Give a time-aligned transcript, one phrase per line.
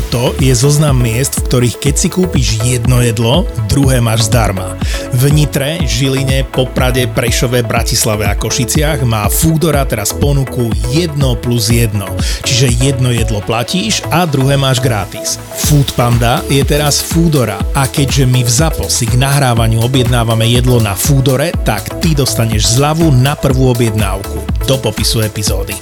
[0.00, 4.80] Toto je zoznam miest, v ktorých keď si kúpiš jedno jedlo, druhé máš zdarma.
[5.12, 12.00] V Nitre, Žiline, Poprade, Prešove, Bratislave a Košiciach má Foodora teraz ponuku 1 plus 1.
[12.48, 15.36] Čiže jedno jedlo platíš a druhé máš gratis.
[15.68, 20.80] Food Panda je teraz Foodora a keďže my v ZAPO si k nahrávaniu objednávame jedlo
[20.80, 24.64] na Foodore, tak ty dostaneš zľavu na prvú objednávku.
[24.64, 25.76] Do popisu epizódy.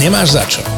[0.00, 0.77] Nemáš za čo.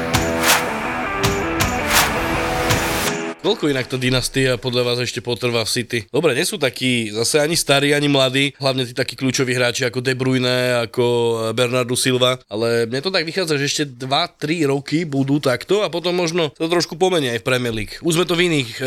[3.41, 5.99] Koľko inak tá dynastia podľa vás ešte potrvá v City?
[6.13, 9.97] Dobre, nie sú takí zase ani starí, ani mladí, hlavne tí takí kľúčoví hráči ako
[9.97, 11.05] De Bruyne, ako
[11.57, 16.13] Bernardo Silva, ale mne to tak vychádza, že ešte 2-3 roky budú takto a potom
[16.13, 17.97] možno to trošku pomenia aj v Premier League.
[18.05, 18.81] Už sme to v iných e,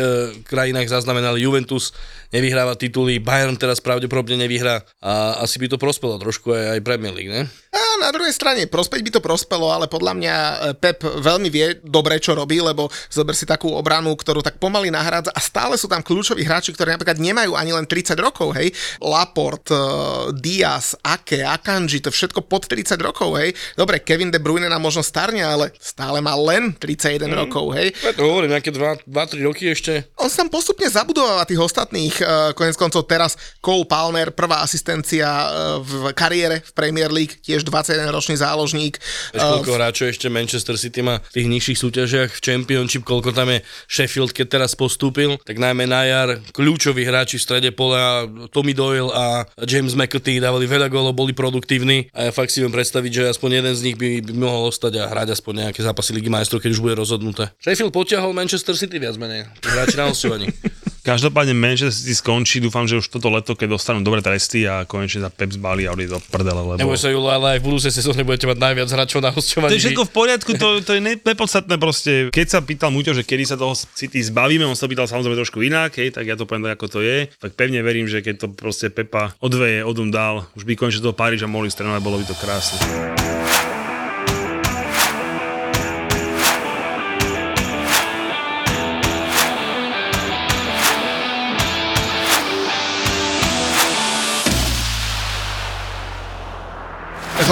[0.47, 1.91] krajinách zaznamenali, Juventus
[2.31, 7.11] nevyhráva tituly, Bayern teraz pravdepodobne nevyhrá a asi by to prospelo trošku aj, aj Premier
[7.11, 7.43] League, ne?
[7.75, 11.83] A na druhej strane, prospeť by to prospelo, ale podľa mňa e, Pep veľmi vie
[11.83, 15.89] dobre, čo robí, lebo zober si takú obranu, ktorú tak pomaly nahrádza a stále sú
[15.89, 18.69] tam kľúčoví hráči, ktorí napríklad nemajú ani len 30 rokov, hej.
[19.01, 23.57] Laport, uh, Diaz, Ake, Akanji, to všetko pod 30 rokov, hej.
[23.73, 27.33] Dobre, Kevin De Bruyne nám možno starne, ale stále má len 31 mm.
[27.33, 27.89] rokov, hej.
[28.05, 29.09] Ja to hovorím, nejaké 2-3
[29.41, 30.05] roky ešte.
[30.21, 33.33] On sa tam postupne zabudováva tých ostatných, uh, konec koncov teraz
[33.65, 39.01] Cole Palmer, prvá asistencia uh, v kariére v Premier League, tiež 21 ročný záložník.
[39.33, 43.33] Vieš, koľko uh, hráčov ešte Manchester City má v tých nižších súťažiach v Championship, koľko
[43.33, 48.27] tam je Sheffield keď teraz postúpil, tak najmä na jar kľúčoví hráči v strede pola,
[48.51, 52.75] Tommy Doyle a James McAtee dávali veľa gólov, boli produktívni a ja fakt si viem
[52.75, 56.11] predstaviť, že aspoň jeden z nich by, by mohol ostať a hrať aspoň nejaké zápasy
[56.11, 57.55] Ligy majstrov, keď už bude rozhodnuté.
[57.63, 60.51] Sheffield potiahol Manchester City viac menej, hráči na hostovaní.
[61.05, 65.21] Každopádne Manchester City skončí, dúfam, že už toto leto, keď dostanú dobré tresty a konečne
[65.21, 66.65] za Pep zbali a odíde do prdele.
[66.65, 66.81] Lebo...
[66.81, 69.69] Neboj sa, Julo, ale aj v budúcej sezóne budete mať najviac hráčov na hostovaní.
[69.69, 72.33] To je všetko v poriadku, to, to je nepodstatné proste.
[72.33, 75.61] Keď sa pýtal Muťo, že kedy sa toho City zbavíme, on sa pýtal samozrejme trošku
[75.61, 77.29] inak, hej, tak ja to poviem tak, ako to je.
[77.37, 81.13] Tak pevne verím, že keď to proste Pepa odveje, odum dal, už by konečne toho
[81.13, 82.81] Paríža mohli strenovať, bolo by to krásne.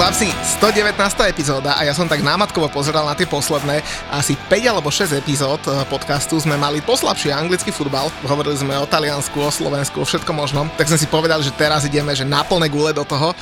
[0.04, 0.28] Chlapci,
[0.60, 1.00] 119.
[1.32, 3.80] epizóda a ja som tak námatkovo pozeral na tie posledné
[4.12, 8.84] asi 5 alebo 6 epizód eh, podcastu sme mali poslabší anglický futbal, hovorili sme o
[8.84, 12.44] Taliansku, o Slovensku, o všetkom možnom, tak sme si povedali, že teraz ideme že na
[12.44, 13.32] plné gule do toho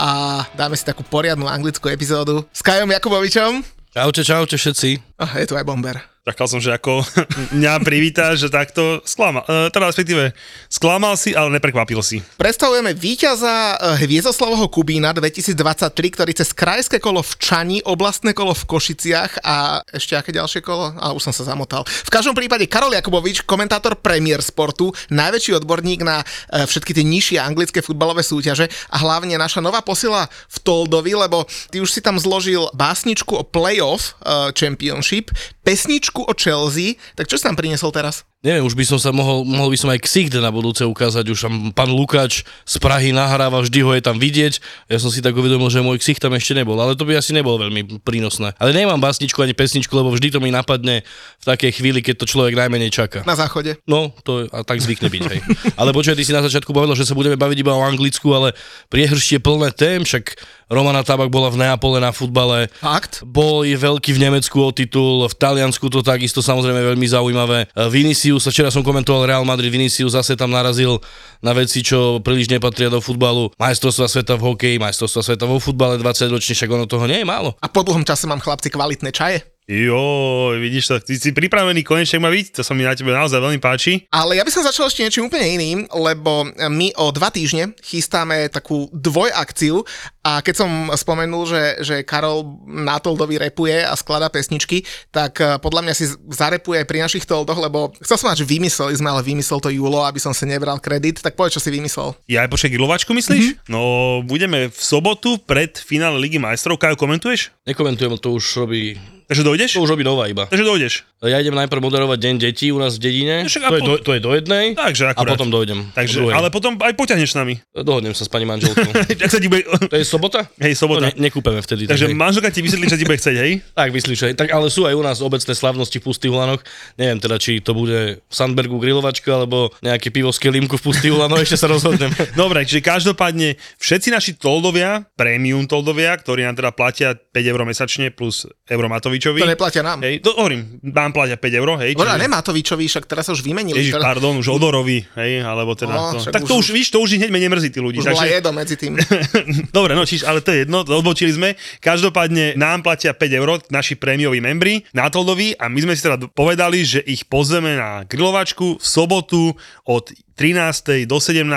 [0.00, 3.60] a dáme si takú poriadnu anglickú epizódu s Kajom Jakubovičom.
[3.92, 5.20] Čaute, čaute všetci.
[5.20, 6.15] Oh, je tu aj Bomber.
[6.26, 7.06] Čakal som, že ako
[7.54, 10.34] mňa privíta, že takto sklamal, uh, teda respektíve
[10.66, 12.18] sklamal si, ale neprekvapil si.
[12.34, 15.86] Predstavujeme víťaza uh, Hviezdoslavovho Kubína 2023,
[16.18, 20.98] ktorý cez krajské kolo v Čani, oblastné kolo v Košiciach a ešte aké ďalšie kolo?
[20.98, 21.86] A už som sa zamotal.
[21.86, 27.38] V každom prípade Karol Jakubovič, komentátor Premier Sportu, najväčší odborník na uh, všetky tie nižšie
[27.38, 32.18] anglické futbalové súťaže a hlavne naša nová posila v Toldovi, lebo ty už si tam
[32.18, 34.18] zložil básničku o playoff
[34.58, 35.30] championship,
[35.66, 38.22] pesničku o Chelsea, tak čo si tam priniesol teraz?
[38.44, 41.40] Neviem, už by som sa mohol, mohol by som aj ksicht na budúce ukázať, už
[41.48, 44.62] tam pán Lukáč z Prahy nahráva, vždy ho je tam vidieť.
[44.86, 47.34] Ja som si tak uvedomil, že môj ksicht tam ešte nebol, ale to by asi
[47.34, 48.54] nebolo veľmi prínosné.
[48.60, 51.02] Ale nemám básničku ani pesničku, lebo vždy to mi napadne
[51.42, 53.26] v takej chvíli, keď to človek najmenej čaká.
[53.26, 53.82] Na záchode.
[53.88, 55.40] No, to a tak zvykne byť, hej.
[55.80, 58.54] Ale počkaj, ty si na začiatku povedal, že sa budeme baviť iba o Anglicku, ale
[58.92, 62.66] priehrštie plné tém, však Romana Tabak bola v Neapole na futbale.
[62.82, 63.22] Fakt?
[63.22, 67.70] Bol je veľký v Nemecku o titul, v Taliansku to takisto samozrejme veľmi zaujímavé.
[67.90, 70.98] Vinicius, včera som komentoval Real Madrid, Vinicius zase tam narazil
[71.38, 73.54] na veci, čo príliš nepatria do futbalu.
[73.54, 77.26] Majstrovstva sveta v hokeji, majstrovstva sveta vo futbale 20 ročne, však ono toho nie je
[77.26, 77.54] málo.
[77.62, 79.55] A po dlhom čase mám chlapci kvalitné čaje.
[79.66, 83.42] Jo, vidíš to, ty si pripravený konečne ma byť, to sa mi na tebe naozaj
[83.42, 84.06] veľmi páči.
[84.14, 88.46] Ale ja by som začal ešte niečím úplne iným, lebo my o dva týždne chystáme
[88.46, 89.82] takú dvojakciu
[90.22, 95.58] a keď som spomenul, že, že Karol na Toldovi repuje a skladá pesničky, tak eh,
[95.58, 99.10] podľa mňa si zarepuje aj pri našich Toldoch, lebo chcel som mať, že vymysleli sme,
[99.10, 102.14] ale vymyslel to Julo, aby som si nebral kredit, tak povedz, čo si vymyslel.
[102.30, 103.44] Ja aj počkaj, Gilovačku myslíš?
[103.50, 103.66] Mm-hmm.
[103.66, 103.82] No,
[104.22, 107.50] budeme v sobotu pred finále Ligy majstrov, Kajo, komentuješ?
[107.66, 108.94] Nekomentujem, to už robí
[109.26, 109.70] Takže dojdeš?
[109.74, 110.46] To už robí nová iba.
[110.46, 110.92] Takže dojdeš.
[111.26, 113.42] Ja idem najprv moderovať Deň detí u nás v dedine.
[113.42, 114.64] No však a To je, po- do, to je do jednej.
[114.78, 115.34] Takže A akurát.
[115.34, 115.78] potom dojdem.
[115.90, 116.34] Takže, do druhej.
[116.38, 117.54] ale potom aj poťahneš s nami.
[117.74, 118.86] Dohodnem sa s pani manželkou.
[119.32, 119.66] Sa ti bude...
[119.66, 120.46] to je sobota?
[120.62, 121.10] Hej, sobota.
[121.10, 121.90] To ne, nekúpeme vtedy.
[121.90, 123.52] Takže tak, manželka ti vysvetlí, čo ti bude chcieť, hej?
[123.78, 124.32] tak myslíš, hej.
[124.38, 126.62] tak ale sú aj u nás obecné slavnosti v Pustých Hulanoch.
[126.94, 131.10] Neviem teda, či to bude v Sandbergu grilovačka, alebo nejaké pivo z kelímku v Pustých
[131.10, 132.14] Hulanoch, ešte sa rozhodnem.
[132.38, 138.14] Dobre, čiže každopádne všetci naši toldovia, premium toldovia, ktorí nám teda platia 5 eur mesačne
[138.14, 138.86] plus euro
[139.16, 139.40] Matovičovi.
[139.40, 139.98] To neplatia nám.
[140.04, 141.90] Hej, to hovorím, nám platia 5 eur, hej.
[141.96, 143.80] Dobre, a nemá to Víčovi, však teraz sa už vymenili.
[143.80, 146.28] Ježiš, teraz, pardon, už Odorovi, hej, alebo teda No, to.
[146.28, 147.98] Tak to už- už, víš, to už hneď menej mrzí tí ľudí.
[147.98, 148.28] už takže...
[148.28, 148.92] jedo medzi tým.
[149.76, 151.48] Dobre, no čiže, ale to je jedno, odbočili sme.
[151.80, 156.20] Každopádne nám platia 5 eur naši prémioví membri na Toldovi a my sme si teda
[156.28, 160.04] povedali, že ich pozveme na grilovačku v sobotu od
[160.36, 161.08] 13.
[161.08, 161.48] do 17.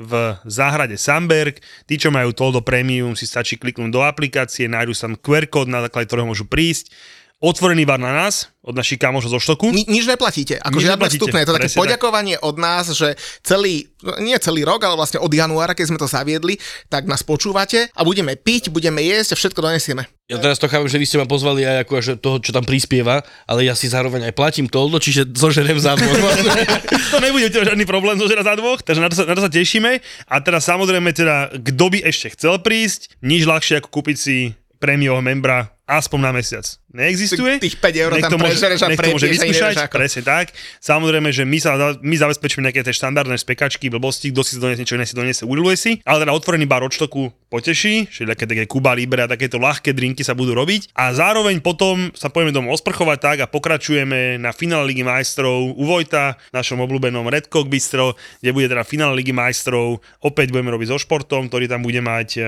[0.00, 0.12] v
[0.48, 1.60] záhrade Samberg.
[1.84, 5.84] Tí, čo majú Toldo Premium, si stačí kliknúť do aplikácie, nájdu tam QR kód, na
[5.84, 6.88] základe ktorého môžu prísť.
[7.40, 9.72] Otvorený bar na nás, od našich kamošov zo Štoku.
[9.72, 10.60] Ni, nič neplatíte.
[10.60, 11.38] Ako Nič žiadne neplatíte, vstupné.
[11.40, 11.84] Je to také presne tak.
[11.88, 15.96] poďakovanie od nás, že celý, no, nie celý rok, ale vlastne od januára, keď sme
[15.96, 16.60] to zaviedli,
[16.92, 20.04] tak nás počúvate a budeme piť, budeme jesť a všetko donesieme.
[20.28, 22.68] Ja teraz to chápem, že vy ste ma pozvali aj ako až toho, čo tam
[22.68, 26.20] prispieva, ale ja si zároveň aj platím toldo, čiže zožerem za dvoch.
[27.16, 29.96] to nebude žiadny problém zožerať za dvoch, takže na to, sa, na to sa tešíme.
[30.28, 35.24] A teraz samozrejme teda, kto by ešte chcel prísť, nič ľahšie ako kúpiť si prémiového
[35.24, 36.66] membra aspoň na mesiac.
[36.90, 37.58] Neexistuje.
[37.58, 40.54] Tých 5 eur tam prežereš a to môže vyskúšať, presne tak.
[40.78, 44.98] Samozrejme, že my, sa, my zabezpečíme nejaké tie štandardné spekačky, blbosti, kto si donesie niečo
[44.98, 45.92] iné si donesie, udiluje si.
[46.02, 49.94] Ale teda otvorený bar od štoku poteší, že také, také Kuba Libre a takéto ľahké
[49.94, 50.94] drinky sa budú robiť.
[50.94, 55.84] A zároveň potom sa pojeme domov osprchovať tak a pokračujeme na finále Ligy majstrov u
[55.86, 60.02] Vojta, našom obľúbenom Red Cock Bistro, kde bude teda finále Ligy majstrov.
[60.22, 62.42] Opäť budeme robiť so športom, ktorý tam bude mať e,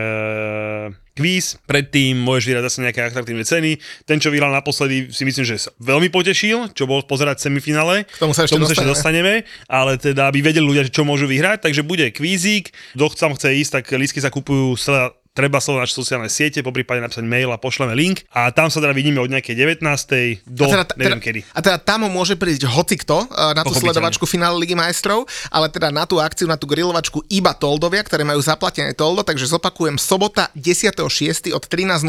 [1.12, 1.60] kvíz.
[1.68, 3.76] Predtým môžeš vyhrať zase nejaké atraktívne ceny.
[4.08, 8.04] Ten, čo vyhral naposledy, si myslím, že sa veľmi potešil, čo bol pozerať semifinále.
[8.08, 9.44] K tomu sa ešte ešte dostaneme.
[9.44, 12.72] dostaneme, ale teda aby vedeli ľudia, čo môžu vyhrať, takže bude kvízik.
[12.96, 16.76] Kto tam chce ísť, tak lístky sa kupujú celá treba na naše sociálne siete, po
[16.76, 20.44] prípade napísať mail a pošleme link a tam sa teda vidíme od nejakej 19.
[20.44, 21.40] do a teda, neviem teda, kedy.
[21.56, 25.88] A teda tam môže prísť hocikto uh, na tú sledovačku finále Ligy majstrov, ale teda
[25.88, 30.52] na tú akciu, na tú grilovačku iba Toldovia, ktoré majú zaplatené Toldo, takže zopakujem sobota
[30.52, 31.49] 10.6.
[31.56, 32.05] od 13.00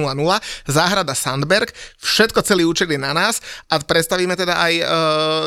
[0.67, 1.71] záhrada Sandberg,
[2.03, 3.39] všetko celý účet je na nás
[3.71, 4.85] a predstavíme teda aj uh,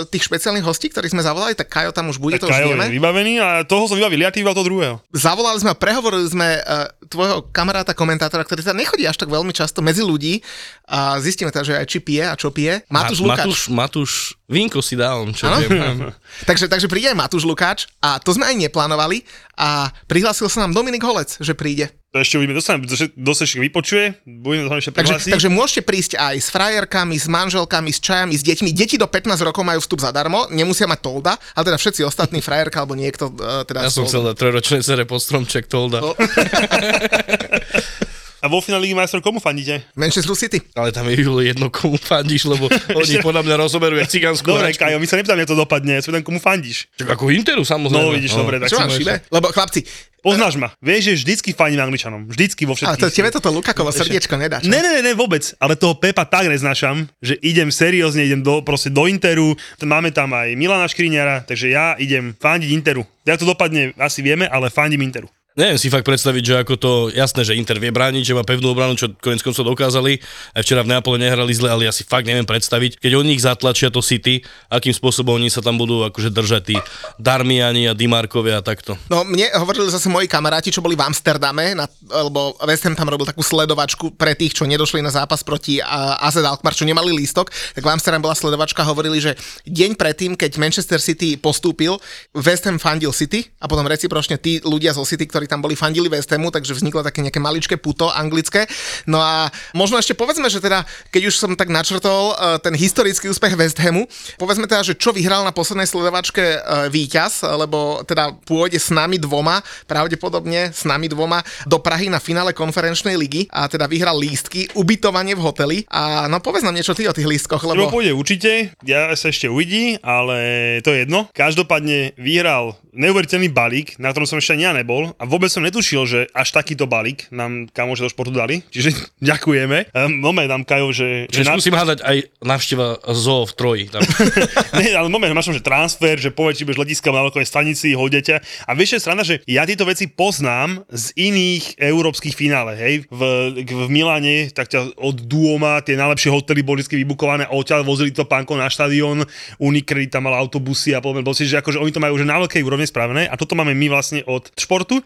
[0.09, 2.67] tých špeciálnych hostí, ktorých sme zavolali, tak Kajo tam už bude, Tak to už Kajo
[2.73, 2.89] vieme.
[2.89, 4.97] je vybavený a toho som vybavil, ja ty to druhého.
[5.13, 9.51] Zavolali sme a prehovorili sme uh, tvojho kamaráta, komentátora, ktorý teda nechodí až tak veľmi
[9.51, 10.39] často medzi ľudí
[10.87, 12.87] a zistíme teda, že aj či pije a čo pije.
[12.87, 13.43] Matúš Lukáč.
[13.43, 14.13] Matúš, Matúš,
[14.47, 15.59] vínko si dal, čo Áno?
[15.67, 16.15] viem.
[16.49, 19.27] takže, takže príde aj Matúš Lukáč a to sme aj neplánovali
[19.59, 21.91] a prihlásil sa nám Dominik Holec, že príde.
[22.15, 25.33] To ešte uvidíme, dostaneme, kto sa ešte vypočuje, budeme to ešte Takže, prihlásiť.
[25.37, 28.71] takže môžete prísť aj s frajerkami, s manželkami, s čajami, s deťmi.
[28.73, 32.87] Deti do 15 rokov majú vstup zadarmo, nemusia mať tolda, ale teda všetci ostatní frajerka
[32.87, 35.99] alebo niekto uh, teda Ja som s chcel dať trojročné sere po stromček tolda.
[35.99, 36.15] No.
[38.47, 39.83] A vo finále Ligy majstrov komu fandíte?
[39.99, 40.63] Manchester City.
[40.79, 42.71] Ale tam je Julo jedno, komu fandíš, lebo
[43.03, 44.87] oni podľa mňa rozoberú jak cigánsku Dobre, hračku.
[44.87, 46.87] Kajo, my sa nepýtame, ako to dopadne, ja sa pýtam, komu fandíš.
[46.95, 48.07] Čak ako Interu samozrejme.
[48.07, 49.19] No, vidíš, dobre, tak Čo šibe?
[49.35, 49.83] Lebo chlapci,
[50.27, 52.27] Poznáš ma, vieš, že vždycky fandím Angličanom.
[52.27, 53.03] Vždycky vo ale všetkých.
[53.07, 54.59] to, tebe toto Lukakovo srdiečko nedá.
[54.67, 55.55] Ne, ne, ne, ne, vôbec.
[55.63, 59.55] Ale toho Pepa tak neznášam, že idem seriózne, idem do, proste do Interu.
[59.79, 63.07] Máme tam aj Milana Škriňara, takže ja idem fandiť Interu.
[63.23, 65.31] Jak to dopadne, asi vieme, ale fandím Interu.
[65.57, 68.77] Neviem si fakt predstaviť, že ako to, jasné, že Inter vie brániť, že má pevnú
[68.77, 70.21] obranu, čo konec koncov dokázali.
[70.53, 73.41] Aj včera v Neapole nehrali zle, ale ja si fakt neviem predstaviť, keď oni ich
[73.41, 76.77] zatlačia to City, akým spôsobom oni sa tam budú akože držať tí
[77.17, 79.01] Darmiani a Dimarkovia a takto.
[79.09, 83.09] No mne hovorili zase moji kamaráti, čo boli v Amsterdame, na, lebo West Ham tam
[83.09, 87.17] robil takú sledovačku pre tých, čo nedošli na zápas proti a, AZ Alkmaar, čo nemali
[87.17, 89.33] lístok, tak v Amsterdame bola sledovačka, hovorili, že
[89.65, 91.97] deň predtým, keď Manchester City postúpil,
[92.37, 96.13] West Ham fandil City a potom recipročne tí ľudia zo City, ktorí tam boli, fandili
[96.13, 98.69] West Hamu, takže vzniklo také nejaké maličké puto anglické.
[99.09, 103.33] No a možno ešte povedzme, že teda, keď už som tak načrtol eh, ten historický
[103.33, 104.05] úspech West Hamu,
[104.37, 106.61] povedzme teda, že čo vyhral na poslednej sledovačke eh,
[106.93, 112.53] víťaz, lebo teda pôjde s nami dvoma, pravdepodobne s nami dvoma do Prahy na finále
[112.53, 117.09] konferenčnej ligy a teda vyhral lístky, ubytovanie v hoteli a no povedz nám niečo ty
[117.09, 117.95] o tých lístkoch, Lebo lebo...
[117.95, 118.51] pôjde určite,
[118.83, 121.31] ja sa ešte uvidí, ale to je jedno.
[121.33, 126.21] Každopádne vyhral neuveriteľný balík, na ktorom som ešte ja nebol a vôbec som netušil, že
[126.33, 128.97] až takýto balík nám kamože do športu dali, čiže
[129.31, 129.93] ďakujeme.
[129.93, 131.29] Um, moment nám Kajo, že...
[131.29, 133.85] Že na- skúsim hádať aj návšteva zoo v Troji.
[133.93, 134.01] Tam.
[134.81, 138.25] ne, ale moment, máš že transfer, že povie, či budeš letiska na veľkovej stanici, hodia
[138.65, 142.95] A vieš, je sranda, že ja tieto veci poznám z iných európskych finále, hej.
[143.13, 143.21] V,
[143.61, 148.57] v Miláne, tak ťa od Duoma, tie najlepšie hotely boli vybukované, odtiaľ vozili to pánko
[148.57, 149.27] na štadión,
[149.61, 152.63] Unicredit tam mal autobusy a podobne, proste, že akože oni to majú už na veľkej
[152.65, 155.03] úrovni spravené a toto máme my vlastne od športu.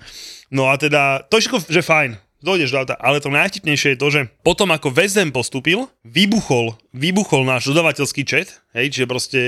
[0.51, 2.11] No a teda, to je všetko, že fajn,
[2.43, 2.97] dojdeš do auta.
[2.99, 8.49] Ale to najvtipnejšie je to, že potom ako Vezem postúpil, vybuchol, vybuchol náš dodavateľský chat,
[8.75, 9.41] hej, čiže proste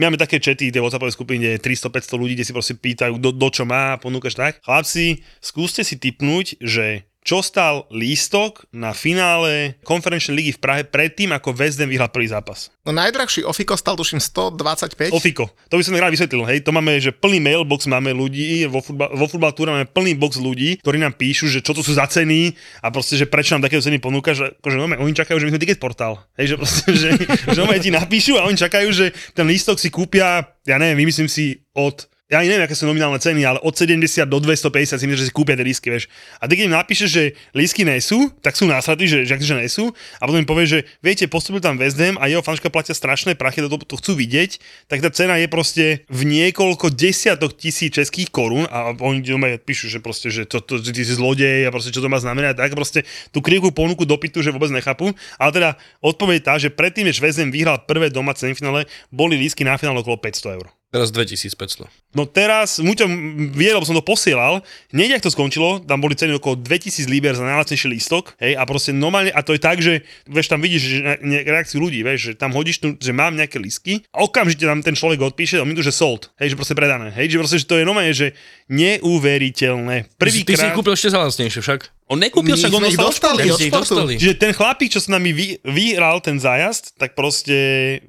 [0.00, 3.20] my máme také chaty, tie WhatsAppové skupiny, kde je 300-500 ľudí, kde si proste pýtajú,
[3.20, 4.58] do, do čo má, ponúkaš tak.
[4.64, 11.36] Chlapci, skúste si typnúť, že čo stal lístok na finále konferenčnej ligy v Prahe predtým,
[11.36, 12.72] ako Vezden vyhral prvý zápas.
[12.80, 15.12] No najdrahší Ofiko stal tuším 125.
[15.12, 15.52] Ofiko.
[15.68, 16.64] To by som rád vysvetlil, hej.
[16.64, 19.28] To máme, že plný mailbox máme ľudí, vo, futbal, vo
[19.68, 23.20] máme plný box ľudí, ktorí nám píšu, že čo to sú za ceny a proste,
[23.20, 25.78] že prečo nám takéto ceny ponúka, že akože, no, oni čakajú, že my sme ticket
[25.78, 26.18] portál.
[26.40, 27.08] Hej, že proste, že,
[27.54, 31.30] že, že ti napíšu a oni čakajú, že ten lístok si kúpia, ja neviem, vymyslím
[31.30, 35.04] si od ja ani neviem, aké sú nominálne ceny, ale od 70 do 250 si
[35.10, 36.06] myslím, že si kúpia tie lístky, vieš.
[36.38, 39.54] A ty keď im napíšeš, že lístky nie sú, tak sú následní, že, že, že
[39.58, 39.90] nie sú.
[40.22, 43.34] A potom im povie, že viete, postupil tam West Ham a jeho fanška platia strašné
[43.34, 48.30] prachy, to, to chcú vidieť, tak tá cena je proste v niekoľko desiatok tisíc českých
[48.30, 51.90] korún a oni doma píšu, že proste, že to, to, ty si zlodej a proste
[51.90, 53.02] čo to má znamenať, tak proste
[53.34, 55.10] tú krivú ponuku dopytu, že vôbec nechápu.
[55.34, 59.66] Ale teda odpoveď tá, že predtým, než West Ham vyhral prvé doma semifinále, boli lístky
[59.66, 60.70] na finále okolo 500 eur.
[60.90, 61.86] Teraz 2500.
[62.18, 63.06] No teraz, Muťo
[63.54, 64.58] vie, lebo som to posielal,
[64.90, 68.90] ak to skončilo, tam boli ceny okolo 2000 liber za najlacnejší lístok, hej, a proste
[68.90, 72.32] normálne, a to je tak, že vieš, tam vidíš že ne, reakciu ľudí, vieš, že
[72.34, 75.78] tam hodíš tu, že mám nejaké lístky, a okamžite tam ten človek odpíše, a my
[75.78, 78.34] tu, že sold, hej, že proste predané, hej, že proste, že to je normálne, že
[78.66, 80.10] neuveriteľné.
[80.18, 81.80] Prvý Ty si kúpil ešte za lacnejšie však.
[82.10, 83.94] On nekúpil, však on dostali športu.
[83.94, 84.18] dostali.
[84.18, 87.54] Čiže ten chlapík, čo s nami vy, vyhral ten zájazd, tak proste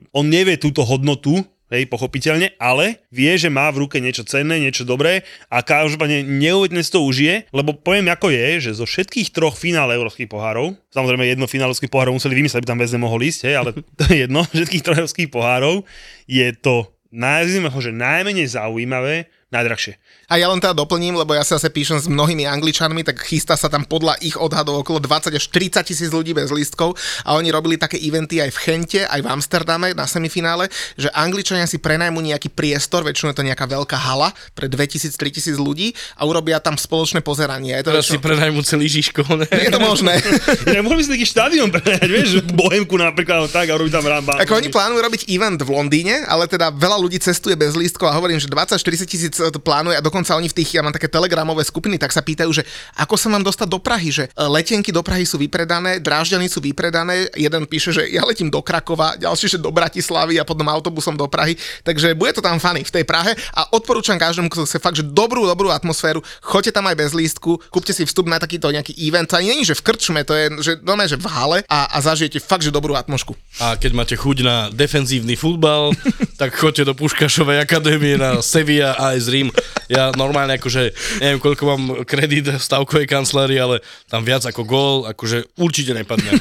[0.09, 4.83] on nevie túto hodnotu, hej, pochopiteľne, ale vie, že má v ruke niečo cenné, niečo
[4.83, 9.55] dobré a každopádne neuvedne si to užije, lebo poviem ako je, že zo všetkých troch
[9.55, 13.41] finále európskych pohárov, samozrejme jedno finále európskych pohárov museli vymyslieť, aby tam bez nemohol ísť,
[13.47, 15.87] hej, ale to je jedno, všetkých troch európskych pohárov.
[16.27, 19.99] Je to najzimého, že najmenej zaujímavé, najdrahšie.
[20.31, 23.59] A ja len teda doplním, lebo ja sa zase píšem s mnohými angličanmi, tak chystá
[23.59, 26.95] sa tam podľa ich odhadov okolo 20 až 30 tisíc ľudí bez lístkov
[27.27, 31.67] a oni robili také eventy aj v Chente, aj v Amsterdame na semifinále, že angličania
[31.67, 36.63] si prenajmú nejaký priestor, väčšinou je to nejaká veľká hala pre 2000-3000 ľudí a urobia
[36.63, 37.75] tam spoločné pozeranie.
[37.75, 38.23] Je to Teraz si väčšinou...
[38.23, 39.47] prenajmú celý Žižko, ne?
[39.51, 40.15] Je to možné.
[40.71, 44.39] Ja mohli by si taký štadión prenajať, vieš, Bohemku napríklad, tak a robiť tam ramba.
[44.39, 48.15] Ako oni plánujú robiť event v Londýne, ale teda veľa ľudí cestuje bez lístkov a
[48.15, 51.63] hovorím, že 20-40 tisíc to plánuje a dokonca oni v tých, ja mám také telegramové
[51.63, 52.67] skupiny, tak sa pýtajú, že
[52.99, 56.59] ako sa mám dostať do Prahy, že e, letenky do Prahy sú vypredané, drážďany sú
[56.59, 61.15] vypredané, jeden píše, že ja letím do Krakova, ďalší, že do Bratislavy a potom autobusom
[61.15, 61.55] do Prahy,
[61.87, 65.07] takže bude to tam fany v tej Prahe a odporúčam každému, kto chce fakt, že
[65.07, 69.31] dobrú, dobrú atmosféru, choďte tam aj bez lístku, kúpte si vstup na takýto nejaký event,
[69.31, 71.97] to ani není, že v krčme, to je, že normálne, že v hale a, a
[72.03, 73.21] zažijete fakt, že dobrú atmosféru.
[73.61, 75.93] A keď máte chuť na defenzívny futbal,
[76.41, 79.47] tak choďte do Puškašovej akadémie na Sevilla AS Rím.
[79.87, 80.91] Ja normálne akože,
[81.23, 83.79] neviem koľko mám kredit v stavkovej kancelárii, ale
[84.11, 86.35] tam viac ako gól, akože určite nepadne.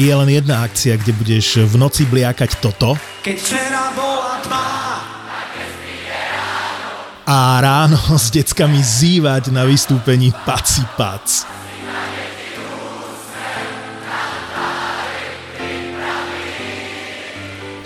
[0.00, 4.80] Je len jedna akcia, kde budeš v noci bliakať toto Keď včera bola tma
[7.30, 11.59] a ráno s deckami zývať na vystúpení Paci Pac.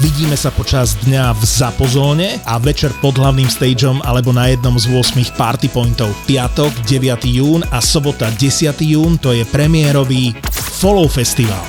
[0.00, 4.88] Vidíme sa počas dňa v Zapozóne a večer pod hlavným stageom alebo na jednom z
[4.88, 6.16] 8 party pointov.
[6.24, 7.28] Piatok 9.
[7.28, 8.72] jún a sobota 10.
[8.80, 10.32] jún to je premiérový
[10.80, 11.60] Follow Festival.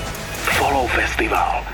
[0.56, 1.68] Follow Festival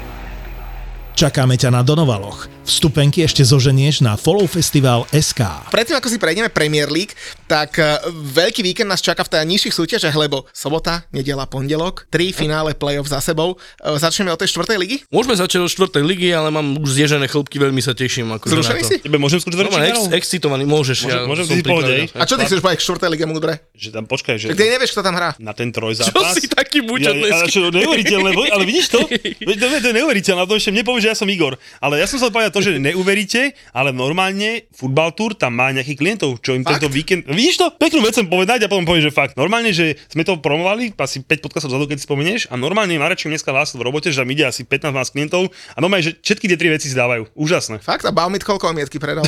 [1.14, 2.59] Čakáme ťa na Donovaloch.
[2.70, 5.74] Vstupenky ešte zoženieš na Follow Festival SK.
[5.74, 7.18] Predtým, ako si prejdeme Premier League,
[7.50, 12.30] tak eh, veľký víkend nás čaká v tej nižších súťažiach, lebo sobota, nedela, pondelok, tri
[12.30, 13.58] finále play-off za sebou.
[13.82, 14.98] Eh, Začneme od tej štvrtej ligy?
[15.10, 18.38] Môžeme začať od štvrtej ligy, ale mám už zježené chlopky, veľmi sa teším.
[18.38, 18.96] Akože Zrušený si?
[19.02, 21.10] Tebe môžem skúsiť No, ex, excitovaný, môžeš.
[21.10, 22.04] Môžem- môžem som si pripravený.
[22.14, 23.54] A čo ty chceš povedať k štvrtej lige múdre?
[23.74, 24.46] Že tam počkaj, že...
[24.54, 25.34] Ty nevieš, kto tam hrá.
[25.42, 26.14] Na ten trojzápas.
[26.14, 29.00] Čo si taký bučo ja, ale čo, neuveriteľné, ale vidíš to,
[29.58, 31.58] to je neuveriteľné, to ešte mne povie, že ja som Igor.
[31.82, 35.96] Ale ja som sa povedať to, že neuveríte, ale normálne Football Tour tam má nejakých
[35.96, 36.84] klientov, čo im Fakt?
[36.84, 37.24] tento víkend...
[37.24, 37.72] Vidíš to?
[37.80, 39.40] Peknú vec chcem povedať a potom poviem, že fakt.
[39.40, 43.32] Normálne, že sme to promovali asi 5 podcastov zadu, keď si spomenieš, a normálne Mareček
[43.32, 46.60] dneska hlásil v robote, že tam ide asi 15 klientov a normálne, že všetky tie
[46.60, 47.32] tri veci si dávajú.
[47.40, 47.80] Úžasné.
[47.80, 48.04] Fakt?
[48.04, 49.24] A Baumit koľko omietky predal?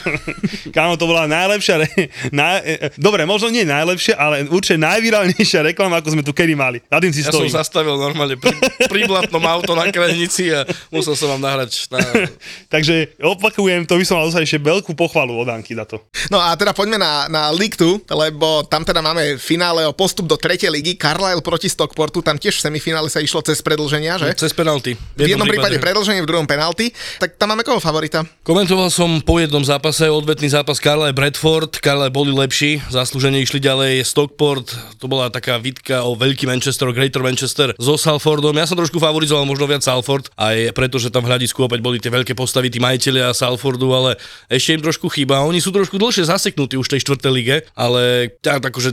[0.76, 1.88] Kámo, to bola najlepšia, re...
[2.30, 2.62] na...
[2.62, 6.78] e, e, dobre, možno nie najlepšia, ale určite najvirálnejšia reklama, ako sme tu kedy mali.
[6.86, 7.58] Na tým si Ja som stojím.
[7.58, 8.54] zastavil normálne pri,
[8.86, 11.98] pri blatnom auto na krajnici a musel som vám nahrať na...
[12.68, 16.00] Takže opakujem, to by som mal dostať ešte veľkú pochvalu od Anky za to.
[16.32, 20.28] No a teda poďme na, na League 2, lebo tam teda máme finále o postup
[20.28, 20.96] do tretej ligy.
[20.96, 24.32] Carlisle proti Stockportu, tam tiež v semifinále sa išlo cez predlženia, že?
[24.36, 24.96] Cez penalty.
[25.16, 26.94] V jednom prípade predlženie, v druhom penalty.
[27.20, 28.24] Tak tam máme koho favorita?
[28.46, 31.78] Komentoval som po jednom zápase, odvetný zápas Carlisle Bradford.
[31.82, 34.72] Carlisle boli lepší, zaslúžene išli ďalej Stockport.
[34.98, 38.56] To bola taká vitka o veľký Manchester, Greater Manchester so Salfordom.
[38.56, 42.02] Ja som trošku favorizoval možno viac Salford, aj preto, že tam v hľadisku opäť boli
[42.02, 44.10] tie veľké postavy, tí majiteľia Salfordu, ale
[44.50, 45.44] ešte im trošku chýba.
[45.44, 48.90] Oni sú trošku dlhšie zaseknutí už v tej štvrtej lige, ale tak akože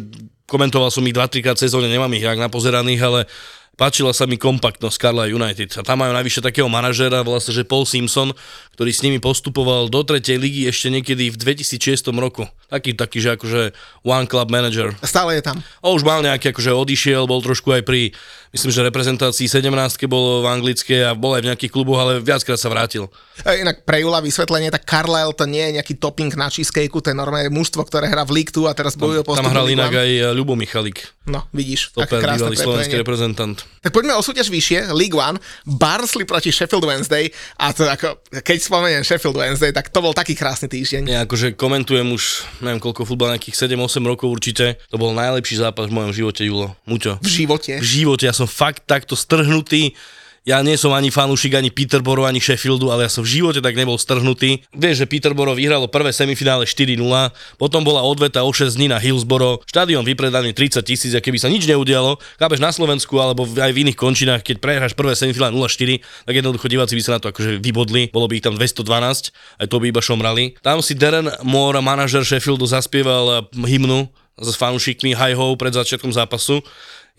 [0.50, 3.20] komentoval som ich 2-3 krát sezóne, nemám ich jak napozeraných, ale
[3.80, 5.72] Páčila sa mi kompaktnosť Carlisle United.
[5.80, 8.36] A tam majú najvyššie takého manažéra, volá sa, že Paul Simpson,
[8.76, 12.44] ktorý s nimi postupoval do tretej ligy ešte niekedy v 2006 roku.
[12.70, 13.74] Taký, taký, že akože
[14.06, 14.94] one club manager.
[15.02, 15.58] Stále je tam.
[15.82, 18.14] A už mal nejaký, akože odišiel, bol trošku aj pri,
[18.54, 19.74] myslím, že reprezentácii 17
[20.06, 23.10] bol v anglické a bol aj v nejakých kluboch, ale viackrát sa vrátil.
[23.42, 27.10] E, Inak pre Jula vysvetlenie, tak Carlisle to nie je nejaký topping na cheesecake, to
[27.10, 29.42] je normálne mužstvo, ktoré hrá v League 2 a teraz bojuje o postup.
[29.42, 33.62] Tam hral inak aj Ľubo Michalik, No, vidíš, krásne bývalý slovenský reprezentant.
[33.86, 37.30] Tak poďme o súťaž vyššie, League One, Barnsley proti Sheffield Wednesday
[37.62, 41.02] a to ako, keď spomeniem Sheffield Wednesday, tak to bol taký krásny týždeň.
[41.06, 44.80] Nie, akože komentujem už, neviem koľko futbal, nejakých 7-8 rokov určite.
[44.92, 46.76] To bol najlepší zápas v mojom živote, Julo.
[46.86, 47.20] Muťo.
[47.24, 47.80] V živote.
[47.80, 49.96] v živote, ja som fakt takto strhnutý.
[50.50, 53.78] Ja nie som ani fanúšik, ani Peterborough, ani Sheffieldu, ale ja som v živote tak
[53.78, 54.66] nebol strhnutý.
[54.74, 56.98] Vieš, že Peterborough vyhralo prvé semifinále 4-0,
[57.62, 61.54] potom bola odveta o 6 dní na Hillsborough, štadión vypredaný 30 tisíc, a keby sa
[61.54, 66.02] nič neudialo, kápeš na Slovensku alebo aj v iných končinách, keď prehráš prvé semifinále 0-4,
[66.02, 69.30] tak jednoducho diváci by sa na to akože vybodli, bolo by ich tam 212,
[69.62, 70.58] aj to by iba šomrali.
[70.66, 76.64] Tam si Darren Moore, manažer Sheffieldu, zaspieval hymnu s fanúšikmi Hi Ho pred začiatkom zápasu.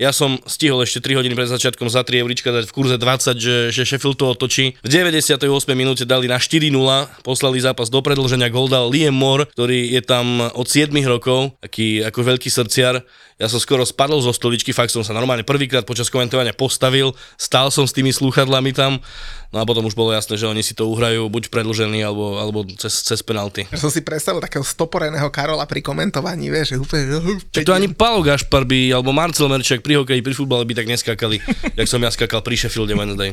[0.00, 3.36] Ja som stihol ešte 3 hodiny pred začiatkom za 3 eurička dať v kurze 20,
[3.36, 4.72] že, že Sheffield to otočí.
[4.80, 5.44] V 98.
[5.76, 6.72] minúte dali na 4-0,
[7.20, 12.00] poslali zápas do predlženia, gol dal Liam Moore, ktorý je tam od 7 rokov, taký
[12.00, 13.04] ako veľký srdciar.
[13.40, 17.72] Ja som skoro spadol zo stoličky, fakt som sa normálne prvýkrát počas komentovania postavil, stál
[17.72, 19.00] som s tými slúchadlami tam,
[19.48, 22.68] no a potom už bolo jasné, že oni si to uhrajú buď predlžený alebo, alebo
[22.76, 23.64] cez, cez penalty.
[23.72, 27.04] Ja som si predstavil takého stoporeného Karola pri komentovaní, vieš, že úplne...
[27.48, 30.92] Čiže to ani Paolo Gašpar by, alebo Marcel Merčák pri hokeji, pri futbale by tak
[30.92, 31.40] neskakali,
[31.80, 33.32] jak som ja skakal pri Sheffielde Wednesday.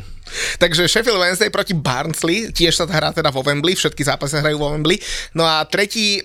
[0.56, 4.72] Takže Sheffield Wednesday proti Barnsley, tiež sa hrá teda vo Wembley, všetky zápasy hrajú vo
[4.72, 5.04] Wembley.
[5.36, 6.22] No a tretí e,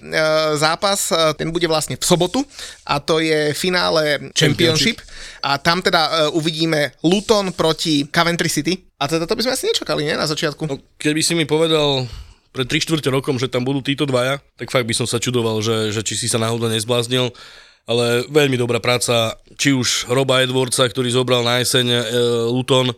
[0.55, 2.47] zápas, e, ten bude vlastne v sobotu
[2.87, 5.01] a to je finále Championship.
[5.41, 8.77] A tam teda e, uvidíme Luton proti Coventry City.
[9.01, 10.13] A teda to by sme asi nečakali, nie?
[10.13, 10.69] Na začiatku.
[10.69, 12.05] No, keby si mi povedal
[12.53, 15.65] pred 3 čtvrte rokom, že tam budú títo dvaja, tak fakt by som sa čudoval,
[15.65, 17.33] že, že či si sa náhodou nezbláznil.
[17.83, 22.01] Ale veľmi dobrá práca, či už Roba Edwardsa, ktorý zobral na jeseň e,
[22.53, 22.95] Luton,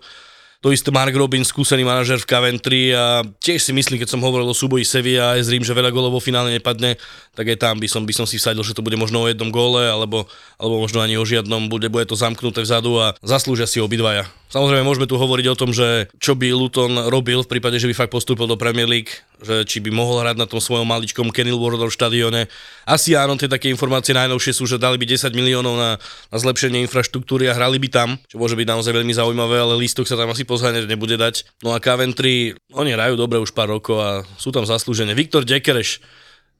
[0.64, 4.48] to isté Mark Robin, skúsený manažer v Coventry a tiež si myslím, keď som hovoril
[4.48, 6.96] o súboji Sevilla aj z Rím, že veľa gólov vo finále nepadne,
[7.36, 9.52] tak aj tam by som, by som si vsadil, že to bude možno o jednom
[9.52, 10.24] góle, alebo,
[10.56, 14.24] alebo možno ani o žiadnom, bude, bude to zamknuté vzadu a zaslúžia si obidvaja.
[14.54, 18.06] Samozrejme, môžeme tu hovoriť o tom, že čo by Luton robil v prípade, že by
[18.06, 19.10] fakt postúpil do Premier League,
[19.42, 22.46] že či by mohol hrať na tom svojom maličkom Kenilworth štadióne.
[22.86, 25.90] Asi áno, tie také informácie najnovšie sú, že dali by 10 miliónov na,
[26.30, 30.06] na zlepšenie infraštruktúry a hrali by tam, čo môže byť naozaj veľmi zaujímavé, ale lístok
[30.06, 31.50] sa tam asi pozháňať nebude dať.
[31.66, 35.18] No a Coventry, oni hrajú dobre už pár rokov a sú tam zaslúžené.
[35.18, 35.98] Viktor Dekereš,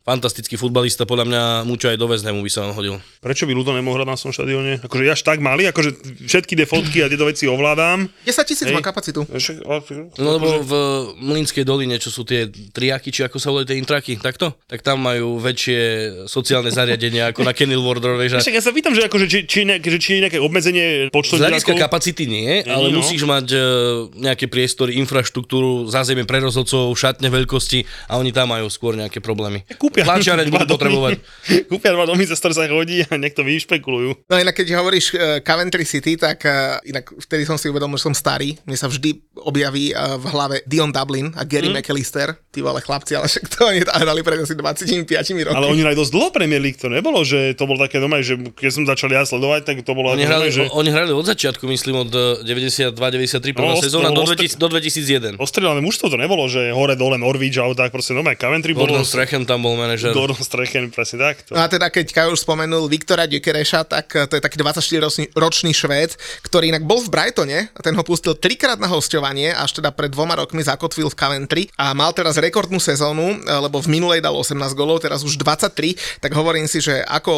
[0.05, 3.01] fantastický futbalista, podľa mňa Mučo aj do Hamu by sa on hodil.
[3.25, 4.73] Prečo by Luton nemohol hrať na svojom štadióne?
[4.85, 8.13] Akože až tak malý, akože všetky tie fotky a tieto veci ovládam.
[8.29, 9.25] 10 tisíc má kapacitu.
[9.65, 9.81] Ale-
[10.21, 10.73] No lebo v
[11.25, 14.53] Mlínskej doline, čo sú tie triaky, či ako sa volajú tie intraky, takto?
[14.69, 15.81] Tak tam majú väčšie
[16.29, 18.45] sociálne zariadenia ako na Kenilworth vieš.
[18.45, 21.41] Však ja sa pýtam, že, akože, či, či, ne, že, či je nejaké obmedzenie počtu
[21.41, 23.01] Z hľadiska kapacity nie, ale no.
[23.01, 23.59] musíš mať e,
[24.21, 29.65] nejaké priestory, infraštruktúru, zázemie pre rozhodcov, šatne veľkosti a oni tam majú skôr nejaké problémy.
[29.95, 31.23] Kúpia Tlačiareň dva budú potrebovať.
[31.71, 34.27] kúpia dva domy, ktoré sa chodí a niekto vyšpekulujú.
[34.27, 38.11] No inak keď hovoríš uh, Coventry City, tak uh, inak vtedy som si uvedomil, že
[38.11, 38.59] som starý.
[38.67, 41.79] Mne sa vždy objaví uh, v hlave Dion Dublin a Gary mm.
[41.79, 42.35] McAllister.
[42.51, 45.07] Ty vole chlapci, ale však to oni hrali pred asi 25
[45.47, 45.55] rokmi.
[45.55, 48.35] Ale oni hrali dosť dlho Premier League, to nebolo, že to bolo také doma, že
[48.35, 51.71] keď som začal ja sledovať, tak to bolo Oni hrali, že oni hrali od začiatku,
[51.71, 55.39] myslím od e, 92-93 prvá No, sezóna to do, bolo 2000, do 2001.
[55.39, 58.91] ostrelané mužstvo to nebolo, že hore dole Norwich alebo tak, proste normálne Coventry bolo...
[58.91, 60.11] Gordon Strachan tam bol manažer.
[60.17, 61.45] Gordon Strechen, presne tak.
[61.49, 61.53] To.
[61.53, 65.25] No a teda keď Kaj už spomenul Viktora Gyökereša, tak eh, to je taký 24-ročný
[65.37, 66.17] ročný Švéd,
[66.49, 70.09] ktorý inak bol v Brightone a ten ho pustil trikrát na hostovanie, až teda pred
[70.09, 74.33] dvoma rokmi zakotvil v Coventry a mal teraz rekordnú sezónu, eh, lebo v minulej dal
[74.33, 77.33] 18 golov, teraz už 23, tak hovorím si, že ako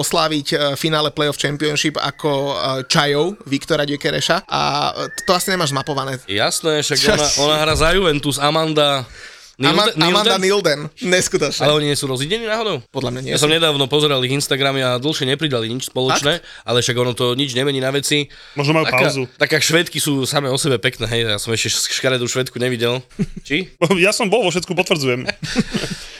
[0.00, 2.56] osláviť eh, finále Playoff Championship ako
[2.88, 4.92] Čajov Viktora Gyökereša a
[5.28, 6.18] to asi nemáš zmapované.
[6.26, 9.04] Jasné, však ona, ona hra za Juventus, Amanda...
[9.54, 10.78] Nilden- Amanda Nilden?
[10.90, 11.62] Nilden, neskutočne.
[11.62, 12.82] Ale oni nie sú rozidení náhodou?
[12.90, 13.46] Podľa mňa nie Ja sú.
[13.46, 17.54] som nedávno pozeral ich Instagramy a dlhšie nepridali nič spoločné, ale však ono to nič
[17.54, 18.26] nemení na veci.
[18.54, 19.22] Možno majú Taká, pauzu.
[19.38, 22.98] taká švedky sú same o sebe pekné, hej, ja som ešte škaredú švedku nevidel.
[23.46, 23.70] Či?
[23.96, 25.22] Ja som bol vo Švedsku, potvrdzujem.